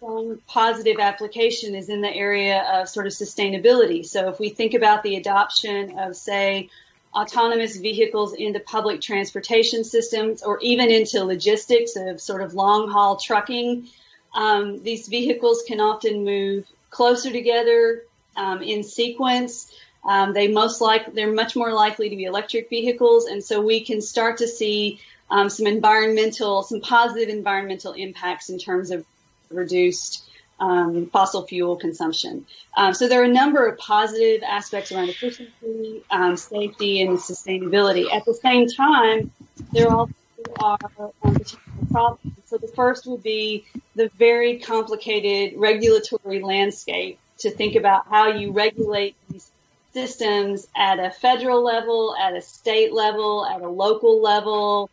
strong 0.02 0.40
positive 0.48 0.98
application 1.00 1.76
is 1.76 1.88
in 1.88 2.02
the 2.02 2.12
area 2.12 2.64
of 2.74 2.90
sort 2.90 3.06
of 3.06 3.14
sustainability. 3.14 4.04
So 4.04 4.30
if 4.30 4.40
we 4.40 4.50
think 4.50 4.74
about 4.74 5.04
the 5.04 5.16
adoption 5.16 6.00
of, 6.00 6.16
say, 6.16 6.70
autonomous 7.14 7.78
vehicles 7.78 8.34
into 8.34 8.60
public 8.60 9.02
transportation 9.02 9.84
systems 9.84 10.42
or 10.42 10.58
even 10.62 10.90
into 10.90 11.24
logistics 11.24 11.96
of 11.98 12.20
sort 12.20 12.42
of 12.42 12.56
long 12.56 12.90
haul 12.90 13.18
trucking, 13.18 13.90
um, 14.34 14.82
these 14.82 15.08
vehicles 15.08 15.64
can 15.68 15.80
often 15.80 16.26
move 16.26 16.66
closer 16.90 17.32
together 17.32 18.04
um, 18.36 18.64
in 18.64 18.84
sequence. 18.84 19.72
Um, 20.04 20.34
they 20.34 20.48
most 20.48 20.82
like 20.82 21.14
they're 21.14 21.32
much 21.32 21.56
more 21.56 21.74
likely 21.74 22.10
to 22.10 22.16
be 22.16 22.24
electric 22.24 22.72
vehicles, 22.72 23.28
and 23.28 23.44
so 23.44 23.62
we 23.62 23.86
can 23.86 24.02
start 24.02 24.38
to 24.38 24.48
see 24.48 25.00
um, 25.30 25.48
some 25.50 25.68
environmental, 25.68 26.64
some 26.64 26.82
positive 26.82 27.30
environmental 27.30 27.94
impacts 27.94 28.50
in 28.50 28.58
terms 28.58 28.90
of 28.90 29.06
reduced 29.52 30.24
um, 30.60 31.08
fossil 31.08 31.46
fuel 31.48 31.76
consumption. 31.76 32.46
Um, 32.78 32.94
so 32.94 33.08
there 33.08 33.22
are 33.22 33.26
a 33.26 33.34
number 33.34 33.66
of 33.66 33.78
positive 33.80 34.44
aspects 34.44 34.92
around 34.92 35.10
efficiency, 35.10 36.04
um, 36.12 36.38
safety, 36.38 37.02
and 37.02 37.18
sustainability. 37.18 38.14
At 38.14 38.26
the 38.26 38.36
same 38.36 38.68
time, 38.68 39.32
there 39.74 39.90
also 39.90 40.14
are 40.60 40.78
um, 41.00 41.34
potential 41.34 41.60
problems. 41.92 42.36
So 42.46 42.58
the 42.58 42.68
first 42.68 43.08
would 43.08 43.24
be 43.24 43.66
the 43.96 44.10
very 44.18 44.60
complicated 44.60 45.60
regulatory 45.60 46.42
landscape 46.42 47.20
to 47.40 47.50
think 47.50 47.76
about 47.76 48.08
how 48.08 48.28
you 48.28 48.52
regulate 48.52 49.16
these 49.30 49.52
systems 49.94 50.68
at 50.76 51.00
a 51.00 51.10
federal 51.12 51.64
level, 51.64 52.16
at 52.16 52.36
a 52.36 52.42
state 52.42 52.94
level, 52.94 53.46
at 53.46 53.62
a 53.62 53.68
local 53.68 54.22
level, 54.22 54.90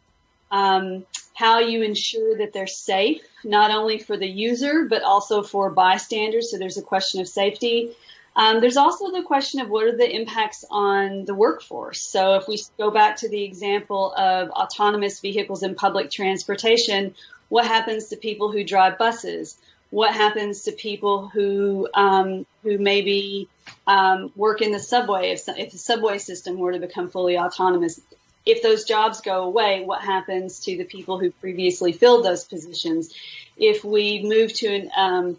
um, 0.51 1.05
how 1.35 1.61
you 1.61 1.83
ensure 1.83 2.39
that 2.39 2.53
they're 2.53 2.67
safe, 2.67 3.23
not 3.45 3.71
only 3.71 3.99
for 3.99 4.17
the 4.17 4.29
user, 4.29 4.87
but 4.89 5.03
also 5.03 5.43
for 5.43 5.71
bystanders. 5.71 6.51
So 6.51 6.59
there's 6.59 6.79
a 6.79 6.83
question 6.83 7.21
of 7.21 7.29
safety. 7.29 7.97
Um, 8.35 8.61
there's 8.61 8.77
also 8.77 9.11
the 9.11 9.23
question 9.23 9.61
of 9.61 9.69
what 9.69 9.87
are 9.87 9.97
the 9.97 10.09
impacts 10.09 10.65
on 10.71 11.25
the 11.25 11.35
workforce. 11.35 12.03
So 12.03 12.35
if 12.35 12.47
we 12.49 12.61
go 12.79 12.91
back 12.91 13.17
to 13.19 13.29
the 13.29 13.43
example 13.43 14.13
of 14.15 14.51
autonomous 14.51 15.21
vehicles 15.21 15.63
in 15.63 15.75
public 15.75 16.11
transportation, 16.11 17.15
what 17.49 17.67
happens 17.67 18.09
to 18.09 18.17
people 18.17 18.53
who 18.53 18.65
drive 18.65 18.99
buses? 18.99 19.59
what 19.91 20.13
happens 20.13 20.63
to 20.63 20.73
people 20.73 21.29
who 21.29 21.89
um, 21.95 22.47
who 22.63 22.79
maybe 22.79 23.49
um, 23.87 24.33
work 24.37 24.61
in 24.61 24.73
the 24.73 24.79
subway 24.79 25.31
if, 25.31 25.49
if 25.49 25.73
the 25.73 25.79
subway 25.79 26.19
system 26.19 26.59
were 26.59 26.73
to 26.73 26.79
become 26.79 27.09
fully 27.09 27.39
autonomous 27.39 28.01
if 28.46 28.62
those 28.62 28.85
jobs 28.85 29.20
go 29.20 29.44
away 29.44 29.85
what 29.85 30.01
happens 30.01 30.61
to 30.61 30.77
the 30.77 30.85
people 30.85 31.18
who 31.18 31.31
previously 31.31 31.92
filled 31.92 32.24
those 32.24 32.44
positions 32.44 33.12
if 33.57 33.85
we 33.85 34.22
move 34.22 34.53
to 34.53 34.66
an 34.68 34.90
um, 34.96 35.37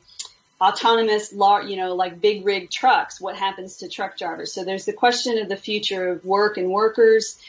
autonomous 0.61 1.31
you 1.31 1.77
know 1.77 1.95
like 1.95 2.19
big 2.19 2.45
rig 2.45 2.69
trucks 2.69 3.19
what 3.19 3.35
happens 3.35 3.77
to 3.77 3.87
truck 3.87 4.17
drivers 4.17 4.53
so 4.53 4.63
there's 4.63 4.85
the 4.85 4.93
question 4.93 5.37
of 5.39 5.49
the 5.49 5.55
future 5.55 6.09
of 6.09 6.25
work 6.25 6.57
and 6.57 6.69
workers 6.69 7.39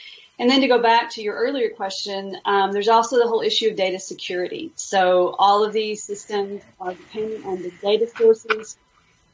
and 0.41 0.49
then 0.49 0.61
to 0.61 0.67
go 0.67 0.81
back 0.81 1.11
to 1.11 1.21
your 1.21 1.35
earlier 1.35 1.69
question, 1.69 2.35
um, 2.45 2.71
there's 2.71 2.87
also 2.87 3.17
the 3.17 3.27
whole 3.27 3.41
issue 3.41 3.69
of 3.69 3.75
data 3.75 3.99
security. 3.99 4.71
So 4.73 5.35
all 5.37 5.63
of 5.63 5.71
these 5.71 6.03
systems 6.03 6.63
are 6.79 6.95
dependent 6.95 7.45
on 7.45 7.61
the 7.61 7.71
data 7.79 8.07
sources. 8.17 8.75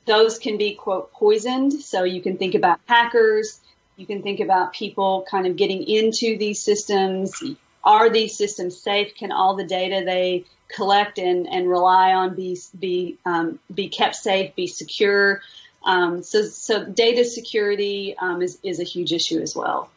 Those 0.05 0.37
can 0.37 0.57
be 0.57 0.75
quote 0.75 1.13
poisoned. 1.13 1.71
So 1.81 2.03
you 2.03 2.21
can 2.21 2.35
think 2.35 2.55
about 2.55 2.81
hackers. 2.87 3.61
You 3.97 4.05
can 4.05 4.21
think 4.21 4.39
about 4.39 4.73
people 4.73 5.25
kind 5.29 5.47
of 5.47 5.55
getting 5.55 5.83
into 5.83 6.37
these 6.37 6.63
systems. 6.63 7.43
Are 7.83 8.09
these 8.11 8.37
systems 8.37 8.81
safe? 8.81 9.15
Can 9.15 9.31
all 9.31 9.55
the 9.55 9.65
data 9.65 10.03
they 10.05 10.45
collect 10.67 11.17
and, 11.17 11.47
and 11.47 11.67
rely 11.67 12.13
on 12.13 12.35
be 12.35 12.57
be 12.77 13.17
um, 13.25 13.59
be 13.73 13.89
kept 13.89 14.15
safe, 14.15 14.55
be 14.55 14.67
secure? 14.67 15.41
Um, 15.83 16.21
so, 16.21 16.43
so 16.43 16.85
data 16.85 17.25
security 17.25 18.15
um, 18.19 18.41
is, 18.41 18.59
is 18.61 18.79
a 18.79 18.83
huge 18.83 19.13
issue 19.13 19.39
as 19.39 19.55
well. 19.55 19.89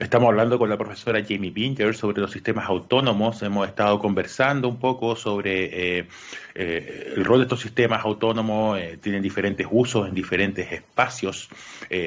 Estamos 0.00 0.30
hablando 0.30 0.58
con 0.58 0.70
la 0.70 0.78
profesora 0.78 1.22
Jamie 1.22 1.50
Binger 1.50 1.94
sobre 1.94 2.22
los 2.22 2.30
sistemas 2.30 2.66
autónomos. 2.66 3.42
Hemos 3.42 3.68
estado 3.68 3.98
conversando 3.98 4.66
un 4.66 4.78
poco 4.78 5.14
sobre 5.14 5.98
eh, 5.98 6.08
eh, 6.54 7.12
el 7.16 7.22
rol 7.22 7.40
de 7.40 7.42
estos 7.42 7.60
sistemas 7.60 8.02
autónomos. 8.02 8.78
Eh, 8.78 8.98
tienen 8.98 9.20
diferentes 9.20 9.66
usos 9.70 10.08
en 10.08 10.14
diferentes 10.14 10.72
espacios. 10.72 11.50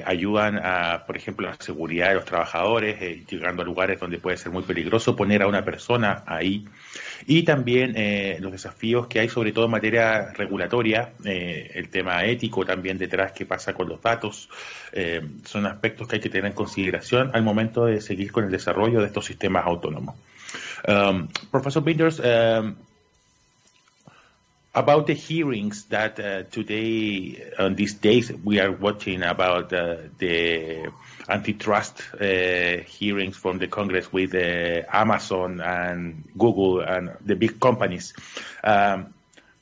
ayudan 0.05 0.59
a, 0.63 1.03
por 1.05 1.17
ejemplo, 1.17 1.47
a 1.47 1.51
la 1.51 1.57
seguridad 1.59 2.09
de 2.09 2.15
los 2.15 2.25
trabajadores, 2.25 3.27
llegando 3.27 3.61
a 3.61 3.65
lugares 3.65 3.99
donde 3.99 4.17
puede 4.17 4.37
ser 4.37 4.51
muy 4.51 4.63
peligroso 4.63 5.15
poner 5.15 5.43
a 5.43 5.47
una 5.47 5.63
persona 5.63 6.23
ahí 6.25 6.65
y 7.25 7.43
también 7.43 7.93
eh, 7.95 8.37
los 8.39 8.51
desafíos 8.51 9.07
que 9.07 9.19
hay 9.19 9.29
sobre 9.29 9.51
todo 9.51 9.65
en 9.65 9.71
materia 9.71 10.31
regulatoria, 10.33 11.13
eh, 11.23 11.71
el 11.75 11.89
tema 11.89 12.23
ético 12.25 12.65
también 12.65 12.97
detrás, 12.97 13.31
qué 13.31 13.45
pasa 13.45 13.73
con 13.73 13.87
los 13.87 14.01
datos, 14.01 14.49
eh, 14.91 15.21
son 15.45 15.65
aspectos 15.65 16.07
que 16.07 16.15
hay 16.15 16.21
que 16.21 16.29
tener 16.29 16.47
en 16.47 16.53
consideración 16.53 17.31
al 17.33 17.43
momento 17.43 17.82
de 17.85 18.01
seguir 18.01 18.31
con 18.31 18.45
el 18.45 18.51
desarrollo 18.51 18.99
de 19.01 19.07
estos 19.07 19.25
sistemas 19.25 19.65
autónomos. 19.65 20.15
Um, 20.87 21.27
Professor 21.51 21.83
Winders, 21.83 22.19
um, 22.19 22.75
about 24.75 25.07
the 25.07 25.13
hearings 25.13 25.85
that 25.85 26.19
uh, 26.19 26.43
today, 26.51 27.51
on 27.59 27.75
these 27.75 27.93
days, 27.93 28.31
we 28.43 28.59
are 28.59 28.71
watching 28.71 29.21
about 29.23 29.71
uh, 29.71 29.97
the 30.17 30.91
antitrust 31.29 32.01
uh, 32.19 32.77
hearings 32.87 33.37
from 33.37 33.59
the 33.59 33.67
Congress 33.67 34.11
with 34.11 34.33
uh, 34.33 34.81
Amazon 34.91 35.61
and 35.61 36.23
Google 36.37 36.81
and 36.81 37.11
the 37.21 37.35
big 37.35 37.59
companies. 37.59 38.13
Um, 38.63 39.13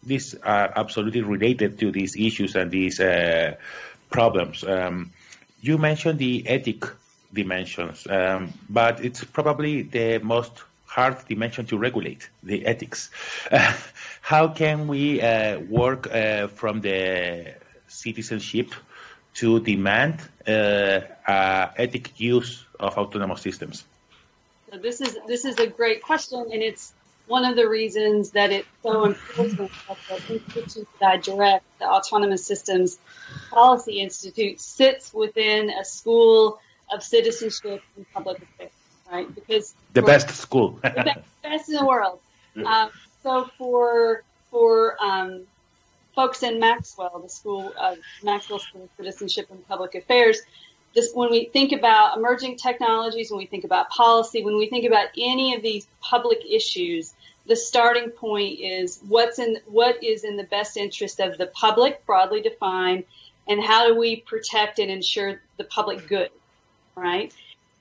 these 0.04 0.34
are 0.36 0.72
absolutely 0.76 1.22
related 1.22 1.78
to 1.80 1.92
these 1.92 2.16
issues 2.16 2.56
and 2.56 2.72
these 2.72 3.00
uh, 3.00 3.56
problems. 4.10 4.64
Um, 4.64 5.12
you 5.62 5.78
mentioned 5.78 6.18
the 6.20 6.48
ethic 6.48 6.86
dimensions, 7.34 8.06
um, 8.10 8.54
but 8.70 9.04
it's 9.04 9.24
probably 9.24 9.84
the 9.84 10.20
most 10.20 10.52
hard 10.86 11.16
dimension 11.28 11.66
to 11.66 11.78
regulate 11.78 12.30
the 12.44 12.66
ethics. 12.66 13.10
How 14.22 14.50
can 14.50 14.88
we 14.88 15.22
uh, 15.22 15.60
work 15.60 16.08
uh, 16.08 16.48
from 16.48 16.82
the 16.82 17.56
citizenship 17.88 18.74
to 19.36 19.62
demand 19.62 20.20
uh, 20.46 21.02
ethic 21.78 22.20
use 22.20 22.66
of 22.80 22.98
autonomous 22.98 23.42
systems? 23.42 23.86
So 24.70 24.78
this 24.78 25.02
is 25.02 25.18
this 25.28 25.46
is 25.46 25.60
a 25.60 25.68
great 25.68 26.02
question, 26.02 26.40
and 26.52 26.62
it's 26.62 26.94
one 27.28 27.46
of 27.46 27.56
the 27.56 27.68
reasons 27.68 28.32
that 28.32 28.52
it's 28.52 28.68
so 28.84 29.06
important 29.06 29.72
that 29.88 29.98
the 30.10 30.34
institute 30.34 30.88
that 31.00 31.12
I 31.12 31.18
direct, 31.18 31.66
the 31.80 31.86
Autonomous 31.86 32.46
Systems 32.46 33.00
Policy 33.50 34.02
Institute, 34.02 34.60
sits 34.60 35.14
within 35.14 35.70
a 35.70 35.86
school 35.86 36.60
of 36.92 37.04
citizenship 37.04 37.82
and 37.96 38.06
public 38.14 38.42
affairs, 38.42 38.72
right? 39.12 39.34
Because 39.34 39.74
the 39.94 40.02
best 40.02 40.30
school, 40.30 40.80
the 40.84 40.90
best, 40.90 41.20
best, 41.44 41.70
in 41.70 41.76
the 41.76 41.86
world. 41.86 42.20
Um, 42.66 42.90
so 43.24 43.50
for 43.58 44.24
for 44.50 44.98
um, 45.04 45.44
folks 46.16 46.44
in 46.44 46.60
Maxwell, 46.60 47.20
the 47.24 47.30
school 47.30 47.74
of 47.80 47.98
Maxwell 48.24 48.60
School 48.60 48.84
of 48.84 48.90
Citizenship 48.98 49.48
and 49.50 49.66
Public 49.68 49.96
Affairs, 49.96 50.42
this, 50.94 51.12
when 51.14 51.32
we 51.32 51.46
think 51.46 51.72
about 51.72 52.18
emerging 52.18 52.58
technologies, 52.58 53.32
when 53.32 53.38
we 53.38 53.46
think 53.46 53.64
about 53.64 53.90
policy, 53.90 54.44
when 54.44 54.58
we 54.58 54.68
think 54.68 54.86
about 54.86 55.08
any 55.18 55.56
of 55.56 55.62
these 55.62 55.88
public 56.02 56.40
issues, 56.50 57.14
the 57.48 57.56
starting 57.56 58.10
point 58.10 58.60
is 58.60 59.00
what's 59.08 59.40
in 59.40 59.58
what 59.66 60.04
is 60.04 60.24
in 60.24 60.38
the 60.38 60.44
best 60.44 60.78
interest 60.78 61.20
of 61.20 61.38
the 61.38 61.48
public, 61.48 62.06
broadly 62.06 62.42
defined, 62.42 63.06
and 63.48 63.64
how 63.64 63.88
do 63.88 63.98
we 63.98 64.18
protect 64.18 64.80
and 64.80 64.92
ensure 64.92 65.42
the 65.58 65.64
public 65.64 66.08
good, 66.08 66.30
right? 66.96 67.34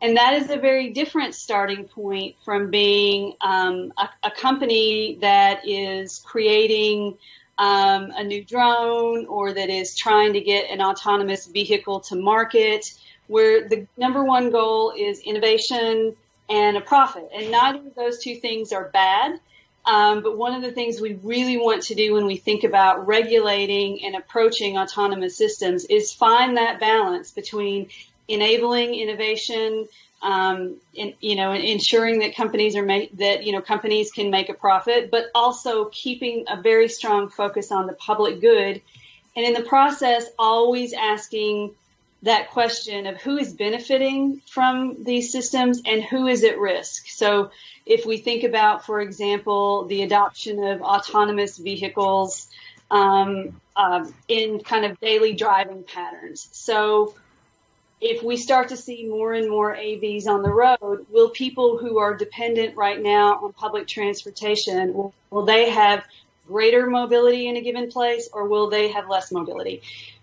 And 0.02 0.16
that 0.16 0.34
is 0.34 0.50
a 0.50 0.56
very 0.56 0.90
different 0.90 1.34
starting 1.34 1.84
point 1.84 2.36
from 2.44 2.70
being 2.70 3.34
um, 3.40 3.92
a, 3.98 4.08
a, 4.22 4.30
company 4.30 5.18
that 5.20 5.68
is 5.68 6.22
creating 6.24 7.18
um, 7.58 8.10
a 8.16 8.24
new 8.24 8.42
drone 8.42 9.26
or 9.26 9.52
that 9.52 9.68
is 9.68 9.94
trying 9.94 10.32
to 10.32 10.40
get 10.40 10.70
an 10.70 10.80
autonomous 10.80 11.46
vehicle 11.46 12.00
to 12.00 12.16
market, 12.16 12.94
where 13.26 13.68
the 13.68 13.86
number 13.98 14.24
one 14.24 14.50
goal 14.50 14.94
is 14.96 15.20
innovation 15.20 16.16
and 16.48 16.76
a 16.78 16.80
profit. 16.80 17.28
And 17.34 17.50
neither 17.50 17.78
of 17.78 17.94
those 17.94 18.18
two 18.20 18.36
things 18.36 18.72
are 18.72 18.88
bad. 18.88 19.38
Um, 19.84 20.22
but 20.22 20.36
one 20.36 20.54
of 20.54 20.62
the 20.62 20.72
things 20.72 21.00
we 21.00 21.14
really 21.22 21.56
want 21.56 21.84
to 21.84 21.94
do 21.94 22.14
when 22.14 22.26
we 22.26 22.36
think 22.36 22.64
about 22.64 23.06
regulating 23.06 24.04
and 24.04 24.14
approaching 24.14 24.76
autonomous 24.76 25.36
systems 25.36 25.84
is 25.86 26.12
find 26.12 26.56
that 26.56 26.80
balance 26.80 27.30
between 27.30 27.88
enabling 28.30 28.94
innovation, 28.94 29.88
um, 30.22 30.76
you 30.92 31.36
know, 31.36 31.52
ensuring 31.52 32.20
that 32.20 32.36
companies 32.36 32.76
are 32.76 32.84
make, 32.84 33.16
that 33.18 33.44
you 33.44 33.52
know 33.52 33.60
companies 33.60 34.12
can 34.12 34.30
make 34.30 34.48
a 34.48 34.54
profit, 34.54 35.10
but 35.10 35.26
also 35.34 35.86
keeping 35.86 36.44
a 36.48 36.60
very 36.60 36.88
strong 36.88 37.28
focus 37.28 37.72
on 37.72 37.86
the 37.86 37.94
public 37.94 38.40
good, 38.40 38.82
and 39.36 39.46
in 39.46 39.54
the 39.54 39.62
process, 39.62 40.26
always 40.38 40.92
asking 40.92 41.74
that 42.22 42.50
question 42.50 43.06
of 43.06 43.16
who 43.22 43.38
is 43.38 43.54
benefiting 43.54 44.42
from 44.46 45.02
these 45.04 45.32
systems 45.32 45.80
and 45.86 46.02
who 46.02 46.26
is 46.26 46.44
at 46.44 46.58
risk. 46.58 47.08
So, 47.08 47.50
if 47.86 48.04
we 48.04 48.18
think 48.18 48.44
about, 48.44 48.84
for 48.84 49.00
example, 49.00 49.86
the 49.86 50.02
adoption 50.02 50.62
of 50.62 50.82
autonomous 50.82 51.56
vehicles 51.56 52.46
um, 52.90 53.58
uh, 53.74 54.06
in 54.28 54.60
kind 54.60 54.84
of 54.84 55.00
daily 55.00 55.32
driving 55.32 55.82
patterns, 55.82 56.46
so 56.52 57.14
if 58.00 58.22
we 58.22 58.36
start 58.36 58.68
to 58.70 58.76
see 58.76 59.06
more 59.06 59.32
and 59.34 59.48
more 59.48 59.74
AVs 59.76 60.26
on 60.26 60.42
the 60.42 60.50
road, 60.50 61.06
will 61.10 61.28
people 61.30 61.76
who 61.76 61.98
are 61.98 62.14
dependent 62.14 62.76
right 62.76 63.00
now 63.00 63.40
on 63.42 63.52
public 63.52 63.86
transportation, 63.86 64.94
will, 64.94 65.12
will 65.30 65.44
they 65.44 65.70
have 65.70 66.04
greater 66.46 66.86
mobility 66.88 67.46
in 67.46 67.56
a 67.56 67.60
given 67.60 67.90
place 67.90 68.28
or 68.32 68.48
will 68.48 68.70
they 68.70 68.88
have 68.88 69.08
less 69.08 69.30
mobility? 69.30 69.82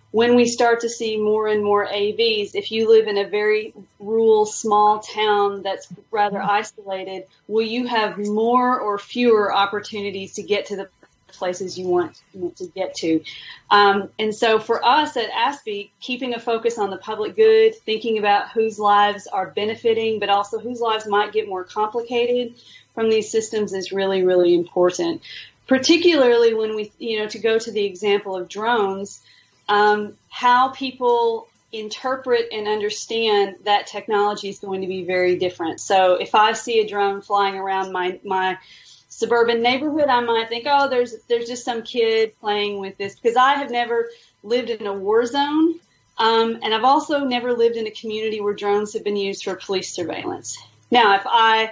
When 0.09 0.35
we 0.35 0.45
start 0.45 0.81
to 0.81 0.89
see 0.89 1.17
more 1.17 1.47
and 1.47 1.63
more 1.63 1.85
AVs, 1.85 2.51
if 2.55 2.71
you 2.71 2.89
live 2.89 3.07
in 3.07 3.17
a 3.17 3.27
very 3.27 3.73
rural, 3.99 4.45
small 4.45 4.99
town 4.99 5.61
that's 5.61 5.87
rather 6.09 6.41
isolated, 6.41 7.25
will 7.47 7.65
you 7.65 7.85
have 7.85 8.17
more 8.17 8.79
or 8.79 8.97
fewer 8.97 9.53
opportunities 9.53 10.35
to 10.35 10.43
get 10.43 10.67
to 10.67 10.77
the 10.77 10.89
places 11.33 11.77
you 11.77 11.87
want, 11.87 12.21
you 12.33 12.41
want 12.41 12.57
to 12.57 12.67
get 12.67 12.95
to. 12.95 13.23
Um, 13.69 14.09
and 14.17 14.33
so 14.33 14.59
for 14.59 14.83
us 14.83 15.17
at 15.17 15.29
ASPI, 15.31 15.89
keeping 15.99 16.33
a 16.33 16.39
focus 16.39 16.77
on 16.77 16.89
the 16.89 16.97
public 16.97 17.35
good, 17.35 17.75
thinking 17.75 18.17
about 18.17 18.51
whose 18.51 18.79
lives 18.79 19.27
are 19.27 19.51
benefiting, 19.51 20.19
but 20.19 20.29
also 20.29 20.59
whose 20.59 20.79
lives 20.79 21.07
might 21.07 21.33
get 21.33 21.47
more 21.47 21.63
complicated 21.63 22.55
from 22.93 23.09
these 23.09 23.29
systems 23.29 23.73
is 23.73 23.91
really, 23.91 24.23
really 24.23 24.55
important. 24.55 25.21
Particularly 25.67 26.53
when 26.53 26.75
we, 26.75 26.91
you 26.97 27.19
know, 27.19 27.27
to 27.27 27.39
go 27.39 27.59
to 27.59 27.71
the 27.71 27.85
example 27.85 28.35
of 28.35 28.47
drones, 28.47 29.21
um, 29.67 30.13
how 30.29 30.69
people 30.69 31.47
interpret 31.73 32.47
and 32.51 32.67
understand 32.67 33.57
that 33.65 33.87
technology 33.87 34.49
is 34.49 34.59
going 34.59 34.81
to 34.81 34.87
be 34.87 35.03
very 35.03 35.37
different. 35.37 35.81
So 35.81 36.15
if 36.15 36.33
I 36.33 36.53
see 36.53 36.79
a 36.79 36.87
drone 36.87 37.21
flying 37.21 37.55
around 37.55 37.91
my, 37.91 38.19
my 38.23 38.57
suburban 39.17 39.63
neighborhood, 39.63 40.09
I 40.09 40.19
might 40.19 40.47
think, 40.47 40.67
oh, 40.69 40.87
there's 40.89 41.15
there's 41.27 41.47
just 41.47 41.65
some 41.65 41.81
kid 41.81 42.39
playing 42.39 42.79
with 42.79 42.97
this 42.99 43.15
because 43.15 43.35
I 43.35 43.55
have 43.55 43.71
never 43.71 44.09
lived 44.43 44.69
in 44.69 44.85
a 44.85 44.93
war 44.93 45.25
zone, 45.25 45.79
um, 46.19 46.59
and 46.61 46.71
I've 46.71 46.83
also 46.83 47.25
never 47.25 47.53
lived 47.53 47.77
in 47.77 47.87
a 47.87 47.91
community 47.91 48.39
where 48.41 48.53
drones 48.53 48.93
have 48.93 49.03
been 49.03 49.15
used 49.15 49.43
for 49.43 49.55
police 49.55 49.91
surveillance. 49.91 50.55
Now, 50.91 51.15
if 51.15 51.23
I 51.25 51.71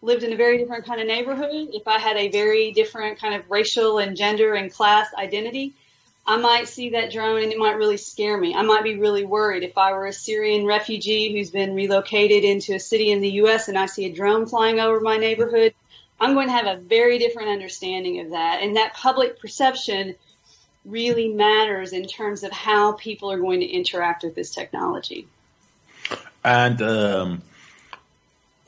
lived 0.00 0.22
in 0.22 0.32
a 0.32 0.36
very 0.36 0.56
different 0.56 0.86
kind 0.86 1.02
of 1.02 1.06
neighborhood, 1.06 1.68
if 1.74 1.86
I 1.86 1.98
had 1.98 2.16
a 2.16 2.28
very 2.28 2.72
different 2.72 3.20
kind 3.20 3.34
of 3.34 3.50
racial 3.50 3.98
and 3.98 4.16
gender 4.16 4.54
and 4.54 4.72
class 4.72 5.08
identity, 5.18 5.74
I 6.26 6.38
might 6.38 6.66
see 6.66 6.90
that 6.90 7.12
drone 7.12 7.42
and 7.42 7.52
it 7.52 7.58
might 7.58 7.76
really 7.76 7.98
scare 7.98 8.38
me. 8.38 8.54
I 8.54 8.62
might 8.62 8.84
be 8.84 8.96
really 8.96 9.24
worried 9.24 9.64
if 9.64 9.76
I 9.76 9.92
were 9.92 10.06
a 10.06 10.12
Syrian 10.14 10.64
refugee 10.64 11.32
who's 11.32 11.50
been 11.50 11.74
relocated 11.74 12.42
into 12.42 12.74
a 12.74 12.80
city 12.80 13.10
in 13.10 13.20
the 13.20 13.32
U.S. 13.42 13.68
and 13.68 13.78
I 13.78 13.84
see 13.84 14.06
a 14.06 14.14
drone 14.14 14.46
flying 14.46 14.80
over 14.80 15.00
my 15.00 15.18
neighborhood. 15.18 15.74
I'm 16.18 16.34
going 16.34 16.46
to 16.48 16.52
have 16.52 16.66
a 16.66 16.80
very 16.80 17.18
different 17.18 17.48
understanding 17.48 18.20
of 18.20 18.30
that. 18.30 18.62
And 18.62 18.76
that 18.76 18.94
public 18.94 19.38
perception 19.40 20.14
really 20.84 21.28
matters 21.28 21.92
in 21.92 22.06
terms 22.06 22.42
of 22.42 22.52
how 22.52 22.92
people 22.92 23.30
are 23.30 23.38
going 23.38 23.60
to 23.60 23.66
interact 23.66 24.22
with 24.22 24.34
this 24.34 24.54
technology. 24.54 25.26
And 26.44 26.80
um, 26.80 27.42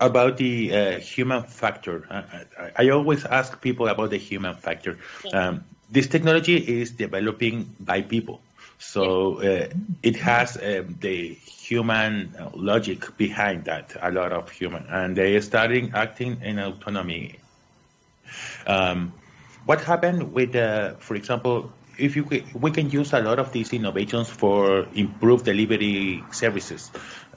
about 0.00 0.37
the 0.37 0.74
uh, 0.74 0.98
human 0.98 1.44
factor, 1.44 2.06
I, 2.11 2.84
I, 2.84 2.88
always 2.90 3.24
ask 3.24 3.61
people 3.61 3.87
about 3.87 4.11
the 4.11 4.16
human 4.16 4.56
factor. 4.56 4.98
Um, 5.32 5.64
this 5.88 6.08
technology 6.08 6.56
is 6.56 6.90
developing 6.90 7.74
by 7.78 8.02
people. 8.02 8.40
So 8.78 9.40
uh, 9.40 9.68
it 10.02 10.16
has 10.16 10.56
um, 10.56 10.96
the 11.00 11.38
human 11.68 12.35
logic 12.54 13.16
behind 13.16 13.64
that, 13.64 13.96
a 14.00 14.11
lot 14.11 14.33
of 14.33 14.50
human, 14.50 14.87
and 14.88 15.16
they 15.16 15.37
are 15.37 15.42
starting 15.42 15.92
acting 15.94 16.40
in 16.42 16.59
autonomy. 16.59 17.38
Um, 18.66 19.12
what 19.66 19.81
happened 19.83 20.33
with, 20.33 20.57
uh, 20.57 20.94
for 20.94 21.14
example, 21.14 21.72
if 21.98 22.16
you 22.16 22.24
we 22.54 22.70
can 22.70 22.90
use 22.90 23.12
a 23.12 23.20
lot 23.20 23.38
of 23.38 23.52
these 23.52 23.72
innovations 23.72 24.28
for 24.28 24.87
improved 24.94 25.44
delivery 25.44 26.22
services 26.31 26.90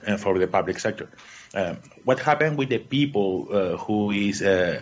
uh, 0.08 0.18
for 0.18 0.38
the 0.38 0.48
public 0.48 0.80
sector. 0.80 1.10
Um, 1.54 1.78
what 2.06 2.20
happened 2.20 2.58
with 2.58 2.70
the 2.70 2.78
people 2.78 3.48
uh, 3.52 3.78
who 3.78 4.12
is 4.12 4.42
uh, 4.42 4.82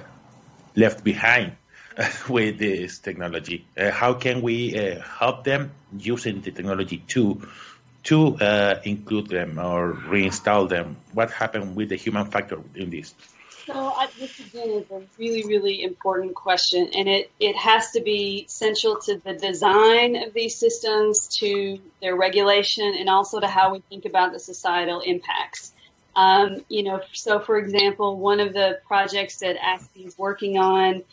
left 0.76 1.04
behind 1.04 1.54
with 2.30 2.60
this 2.60 3.00
technology? 3.00 3.66
Uh, 3.78 3.90
how 3.92 4.14
can 4.14 4.42
we 4.42 4.78
uh, 4.78 5.02
help 5.02 5.44
them 5.44 5.72
using 5.98 6.42
the 6.42 6.52
technology 6.52 6.98
to 7.08 7.42
to 8.04 8.36
uh, 8.38 8.80
include 8.84 9.28
them 9.28 9.60
or 9.60 9.94
reinstall 9.94 10.70
them? 10.70 10.98
What 11.14 11.32
happened 11.32 11.76
with 11.76 11.90
the 11.90 11.96
human 11.96 12.26
factor 12.26 12.60
in 12.76 12.90
this? 12.90 13.14
So 13.66 13.76
I, 13.76 14.08
this 14.18 14.40
again 14.40 14.70
is 14.70 14.90
a 14.90 15.02
really, 15.20 15.46
really 15.46 15.84
important 15.84 16.34
question, 16.34 16.90
and 16.96 17.08
it, 17.08 17.30
it 17.40 17.56
has 17.56 17.92
to 17.92 18.02
be 18.02 18.46
central 18.48 19.00
to 19.02 19.18
the 19.18 19.34
design 19.34 20.16
of 20.16 20.34
these 20.34 20.58
systems, 20.58 21.28
to 21.40 21.80
their 22.02 22.16
regulation, 22.16 22.96
and 22.98 23.10
also 23.10 23.40
to 23.40 23.48
how 23.48 23.74
we 23.74 23.80
think 23.82 24.06
about 24.06 24.32
the 24.32 24.40
societal 24.40 25.02
impacts. 25.02 25.72
Um, 26.16 26.66
you 26.68 26.82
know, 26.82 27.02
so 27.14 27.40
for 27.40 27.60
example, 27.60 28.18
one 28.18 28.40
of 28.40 28.54
the 28.54 28.80
projects 28.88 29.38
that 29.38 29.58
ASPI 29.58 30.08
is 30.08 30.18
working 30.18 30.58
on 30.58 31.04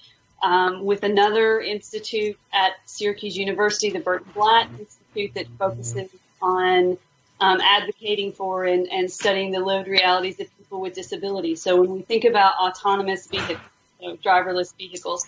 um, 0.42 0.82
with 0.84 1.02
another 1.02 1.60
institute 1.60 2.38
at 2.52 2.72
Syracuse 2.86 3.36
University, 3.36 3.90
the 3.90 4.00
Burton 4.00 4.32
Blatt 4.34 4.70
Institute, 4.78 5.34
that 5.34 5.46
focuses 5.58 6.10
on 6.46 6.98
um, 7.40 7.60
advocating 7.60 8.32
for 8.32 8.64
and, 8.64 8.90
and, 8.90 9.10
studying 9.10 9.50
the 9.50 9.60
lived 9.60 9.88
realities 9.88 10.40
of 10.40 10.46
people 10.56 10.80
with 10.80 10.94
disabilities. 10.94 11.60
So 11.60 11.80
when 11.80 11.90
we 11.90 12.02
think 12.02 12.24
about 12.24 12.54
autonomous 12.54 13.26
vehicles, 13.26 13.58
you 14.00 14.08
know, 14.08 14.16
driverless 14.16 14.74
vehicles, 14.76 15.26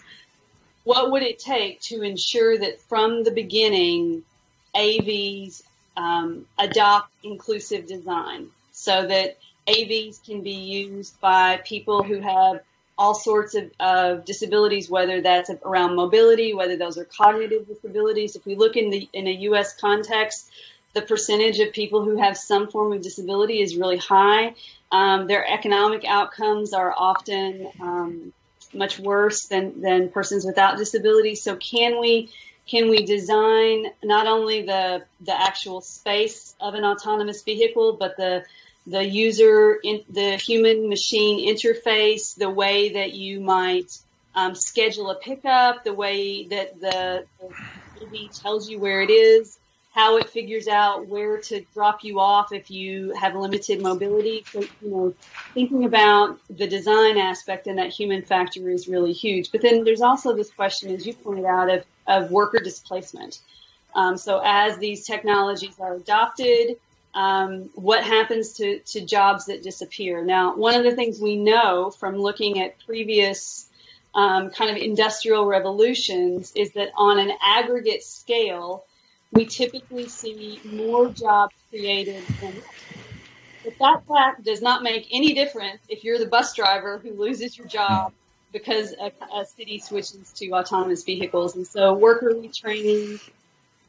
what 0.85 1.11
would 1.11 1.23
it 1.23 1.39
take 1.39 1.81
to 1.83 2.03
ensure 2.03 2.57
that 2.57 2.81
from 2.83 3.25
the 3.25 3.31
beginning, 3.31 4.23
AVs 4.75 5.63
um, 5.97 6.47
adopt 6.59 7.13
inclusive 7.23 7.87
design 7.87 8.49
so 8.73 9.07
that 9.07 9.37
AVs 9.67 10.25
can 10.25 10.43
be 10.43 10.53
used 10.53 11.21
by 11.21 11.61
people 11.65 12.03
who 12.03 12.21
have 12.21 12.61
all 12.97 13.15
sorts 13.15 13.55
of, 13.55 13.71
of 13.79 14.25
disabilities, 14.25 14.89
whether 14.89 15.21
that's 15.21 15.51
around 15.65 15.95
mobility, 15.95 16.55
whether 16.55 16.77
those 16.77 16.99
are 16.99 17.05
cognitive 17.05 17.67
disabilities. 17.67 18.35
If 18.35 18.45
we 18.47 18.57
look 18.57 18.77
in 18.77 18.91
the 18.91 19.09
in 19.13 19.27
a 19.27 19.33
U.S. 19.33 19.79
context, 19.79 20.51
the 20.95 21.03
percentage 21.03 21.59
of 21.61 21.73
people 21.73 22.05
who 22.05 22.17
have 22.17 22.37
some 22.37 22.69
form 22.69 22.93
of 22.93 23.03
disability 23.03 23.61
is 23.61 23.77
really 23.77 23.99
high. 23.99 24.55
Um, 24.91 25.27
their 25.27 25.47
economic 25.47 26.05
outcomes 26.07 26.73
are 26.73 26.95
often 26.97 27.71
um, 27.81 28.33
much 28.73 28.99
worse 28.99 29.47
than, 29.47 29.81
than 29.81 30.09
persons 30.09 30.45
without 30.45 30.79
disabilities. 30.79 31.43
So 31.43 31.57
can 31.57 32.01
we 32.01 32.31
can 32.67 32.91
we 32.91 33.05
design 33.05 33.87
not 34.05 34.27
only 34.27 34.63
the 34.63 35.05
the 35.21 35.41
actual 35.41 35.81
space 35.81 36.55
of 36.61 36.75
an 36.75 36.85
autonomous 36.85 37.43
vehicle, 37.43 37.97
but 37.99 38.17
the 38.17 38.45
the 38.89 39.05
user, 39.05 39.79
in, 39.85 40.03
the 40.09 40.37
human 40.37 40.89
machine 40.89 41.55
interface, 41.55 42.35
the 42.35 42.49
way 42.49 42.95
that 42.95 43.13
you 43.13 43.41
might 43.41 43.99
um, 44.35 44.55
schedule 44.55 45.11
a 45.11 45.17
pickup, 45.17 45.85
the 45.85 45.93
way 45.93 46.47
that 46.47 46.81
the, 46.81 47.25
the 48.01 48.29
tells 48.41 48.71
you 48.71 48.79
where 48.79 49.03
it 49.03 49.11
is, 49.11 49.58
how 49.99 50.17
it 50.17 50.31
figures 50.31 50.69
out 50.69 51.09
where 51.09 51.39
to 51.39 51.61
drop 51.75 52.05
you 52.05 52.21
off 52.21 52.53
if 52.53 52.71
you 52.71 53.13
have 53.15 53.35
limited 53.35 53.83
mobility. 53.83 54.45
So, 54.53 54.61
you 54.61 54.91
know, 54.91 55.15
thinking 55.55 55.85
about 55.87 56.39
the 56.49 56.69
design 56.69 57.19
aspect 57.19 57.67
and 57.67 57.79
that 57.79 57.91
human 57.91 58.23
factor 58.23 58.71
is 58.71 58.87
really 58.87 59.13
huge. 59.13 59.51
But 59.51 59.61
then 59.61 59.83
there's 59.83 60.01
also 60.01 60.37
this 60.37 60.53
question, 60.53 60.95
as 60.95 61.05
you 61.05 61.15
pointed 61.15 61.47
out, 61.47 61.69
of, 61.69 61.85
of 62.07 62.31
worker 62.31 62.61
displacement. 62.61 63.41
Um, 63.93 64.17
so 64.17 64.41
as 64.45 64.79
these 64.79 65.05
technologies 65.05 65.81
are 65.81 65.95
adopted, 65.97 66.77
um, 67.13 67.69
what 67.75 68.05
happens 68.05 68.53
to, 68.59 68.79
to 68.79 69.01
jobs 69.01 69.47
that 69.47 69.65
disappear? 69.65 70.25
Now, 70.25 70.55
one 70.55 70.77
of 70.77 70.85
the 70.85 70.95
things 70.95 71.19
we 71.21 71.35
know 71.35 71.91
from 71.91 72.15
looking 72.17 72.61
at 72.61 72.79
previous 72.87 73.69
um, 74.15 74.51
kind 74.51 74.71
of 74.71 74.77
industrial 74.77 75.45
revolutions 75.45 76.53
is 76.55 76.71
that 76.75 76.91
on 76.97 77.19
an 77.19 77.33
aggregate 77.43 78.05
scale, 78.05 78.85
we 79.33 79.47
typically 79.47 80.09
see 80.09 80.61
more 80.65 81.11
jobs 81.13 81.55
created 81.71 82.25
than 82.41 82.63
but 83.65 83.79
that 83.81 84.03
fact 84.07 84.45
does 84.45 84.63
not 84.63 84.83
make 84.83 85.07
any 85.13 85.35
difference 85.35 85.83
if 85.89 86.05
you're 86.05 86.19
the 86.19 86.27
bus 86.27 86.55
driver 86.55 86.99
who 86.99 87.13
loses 87.13 87.59
your 87.59 87.67
job 87.67 88.13
because 88.53 88.93
a, 88.93 89.13
a 89.35 89.45
city 89.45 89.79
switches 89.79 90.33
to 90.37 90.51
autonomous 90.53 91.05
vehicles. 91.05 91.55
And 91.57 91.67
so 91.67 91.93
worker 91.93 92.33
retraining, 92.35 93.21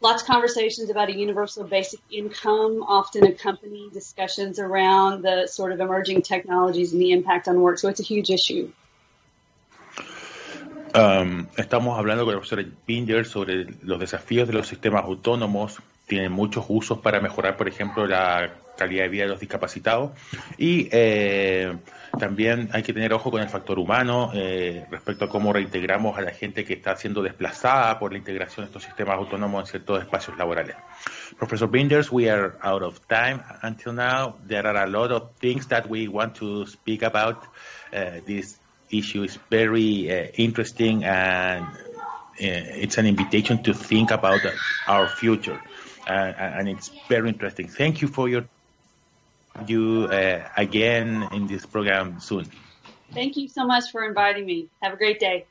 lots 0.01 0.23
of 0.23 0.27
conversations 0.27 0.89
about 0.89 1.09
a 1.09 1.15
universal 1.15 1.63
basic 1.63 2.01
income 2.11 2.83
often 2.83 3.25
accompany 3.25 3.89
discussions 3.93 4.59
around 4.59 5.21
the 5.21 5.47
sort 5.47 5.71
of 5.71 5.79
emerging 5.79 6.23
technologies 6.23 6.91
and 6.91 7.01
the 7.01 7.11
impact 7.11 7.47
on 7.47 7.61
work. 7.61 7.79
So 7.79 7.87
it's 7.87 7.99
a 8.01 8.03
huge 8.03 8.29
issue. 8.29 8.71
Um, 10.99 11.47
estamos 11.55 11.97
hablando 11.97 12.25
con 12.25 12.33
el 12.33 12.39
profesor 12.41 12.65
Binder 12.85 13.25
sobre 13.25 13.67
los 13.83 13.99
desafíos 14.01 14.49
de 14.49 14.53
los 14.53 14.67
sistemas 14.67 15.05
autónomos. 15.05 15.81
Tienen 16.07 16.31
muchos 16.33 16.65
usos 16.67 16.99
para 16.99 17.21
mejorar, 17.21 17.55
por 17.55 17.69
ejemplo, 17.69 18.05
la 18.05 18.55
calidad 18.75 19.03
de 19.03 19.09
vida 19.09 19.23
de 19.23 19.29
los 19.29 19.39
discapacitados. 19.39 20.11
Y 20.57 20.89
eh, 20.91 21.77
también 22.19 22.69
hay 22.73 22.83
que 22.83 22.91
tener 22.91 23.13
ojo 23.13 23.31
con 23.31 23.41
el 23.41 23.47
factor 23.47 23.79
humano 23.79 24.31
eh, 24.33 24.87
respecto 24.91 25.23
a 25.23 25.29
cómo 25.29 25.53
reintegramos 25.53 26.17
a 26.17 26.21
la 26.21 26.31
gente 26.31 26.65
que 26.65 26.73
está 26.73 26.97
siendo 26.97 27.21
desplazada 27.21 27.97
por 27.97 28.11
la 28.11 28.17
integración 28.17 28.65
de 28.65 28.67
estos 28.67 28.83
sistemas 28.83 29.15
autónomos 29.15 29.61
en 29.61 29.67
ciertos 29.67 30.01
espacios 30.01 30.37
laborales. 30.37 30.75
Professor 31.37 31.69
Binders, 31.69 32.11
we 32.11 32.29
are 32.29 32.57
out 32.61 32.83
of 32.83 32.99
time 33.07 33.41
until 33.61 33.93
now. 33.93 34.35
There 34.45 34.67
are 34.67 34.83
a 34.83 34.87
lot 34.87 35.11
of 35.11 35.31
things 35.39 35.65
that 35.67 35.87
we 35.87 36.09
want 36.09 36.35
to 36.39 36.65
speak 36.65 37.03
about. 37.03 37.43
Uh, 37.93 38.19
this 38.25 38.59
issue 38.91 39.23
is 39.23 39.37
very 39.49 40.11
uh, 40.11 40.27
interesting 40.35 41.03
and 41.03 41.65
uh, 41.65 41.73
it's 42.39 42.97
an 42.97 43.05
invitation 43.05 43.61
to 43.63 43.73
think 43.73 44.11
about 44.11 44.41
our 44.87 45.07
future. 45.07 45.59
And 46.07 46.67
it's 46.67 46.89
very 47.07 47.29
interesting. 47.29 47.67
Thank 47.67 48.01
you 48.01 48.07
for 48.07 48.27
your 48.27 48.45
you 49.67 50.05
uh, 50.05 50.47
again 50.57 51.27
in 51.31 51.47
this 51.47 51.65
program 51.65 52.19
soon. 52.19 52.45
Thank 53.13 53.35
you 53.37 53.47
so 53.47 53.65
much 53.65 53.91
for 53.91 54.03
inviting 54.03 54.45
me. 54.45 54.69
Have 54.81 54.93
a 54.93 54.97
great 54.97 55.19
day. 55.19 55.47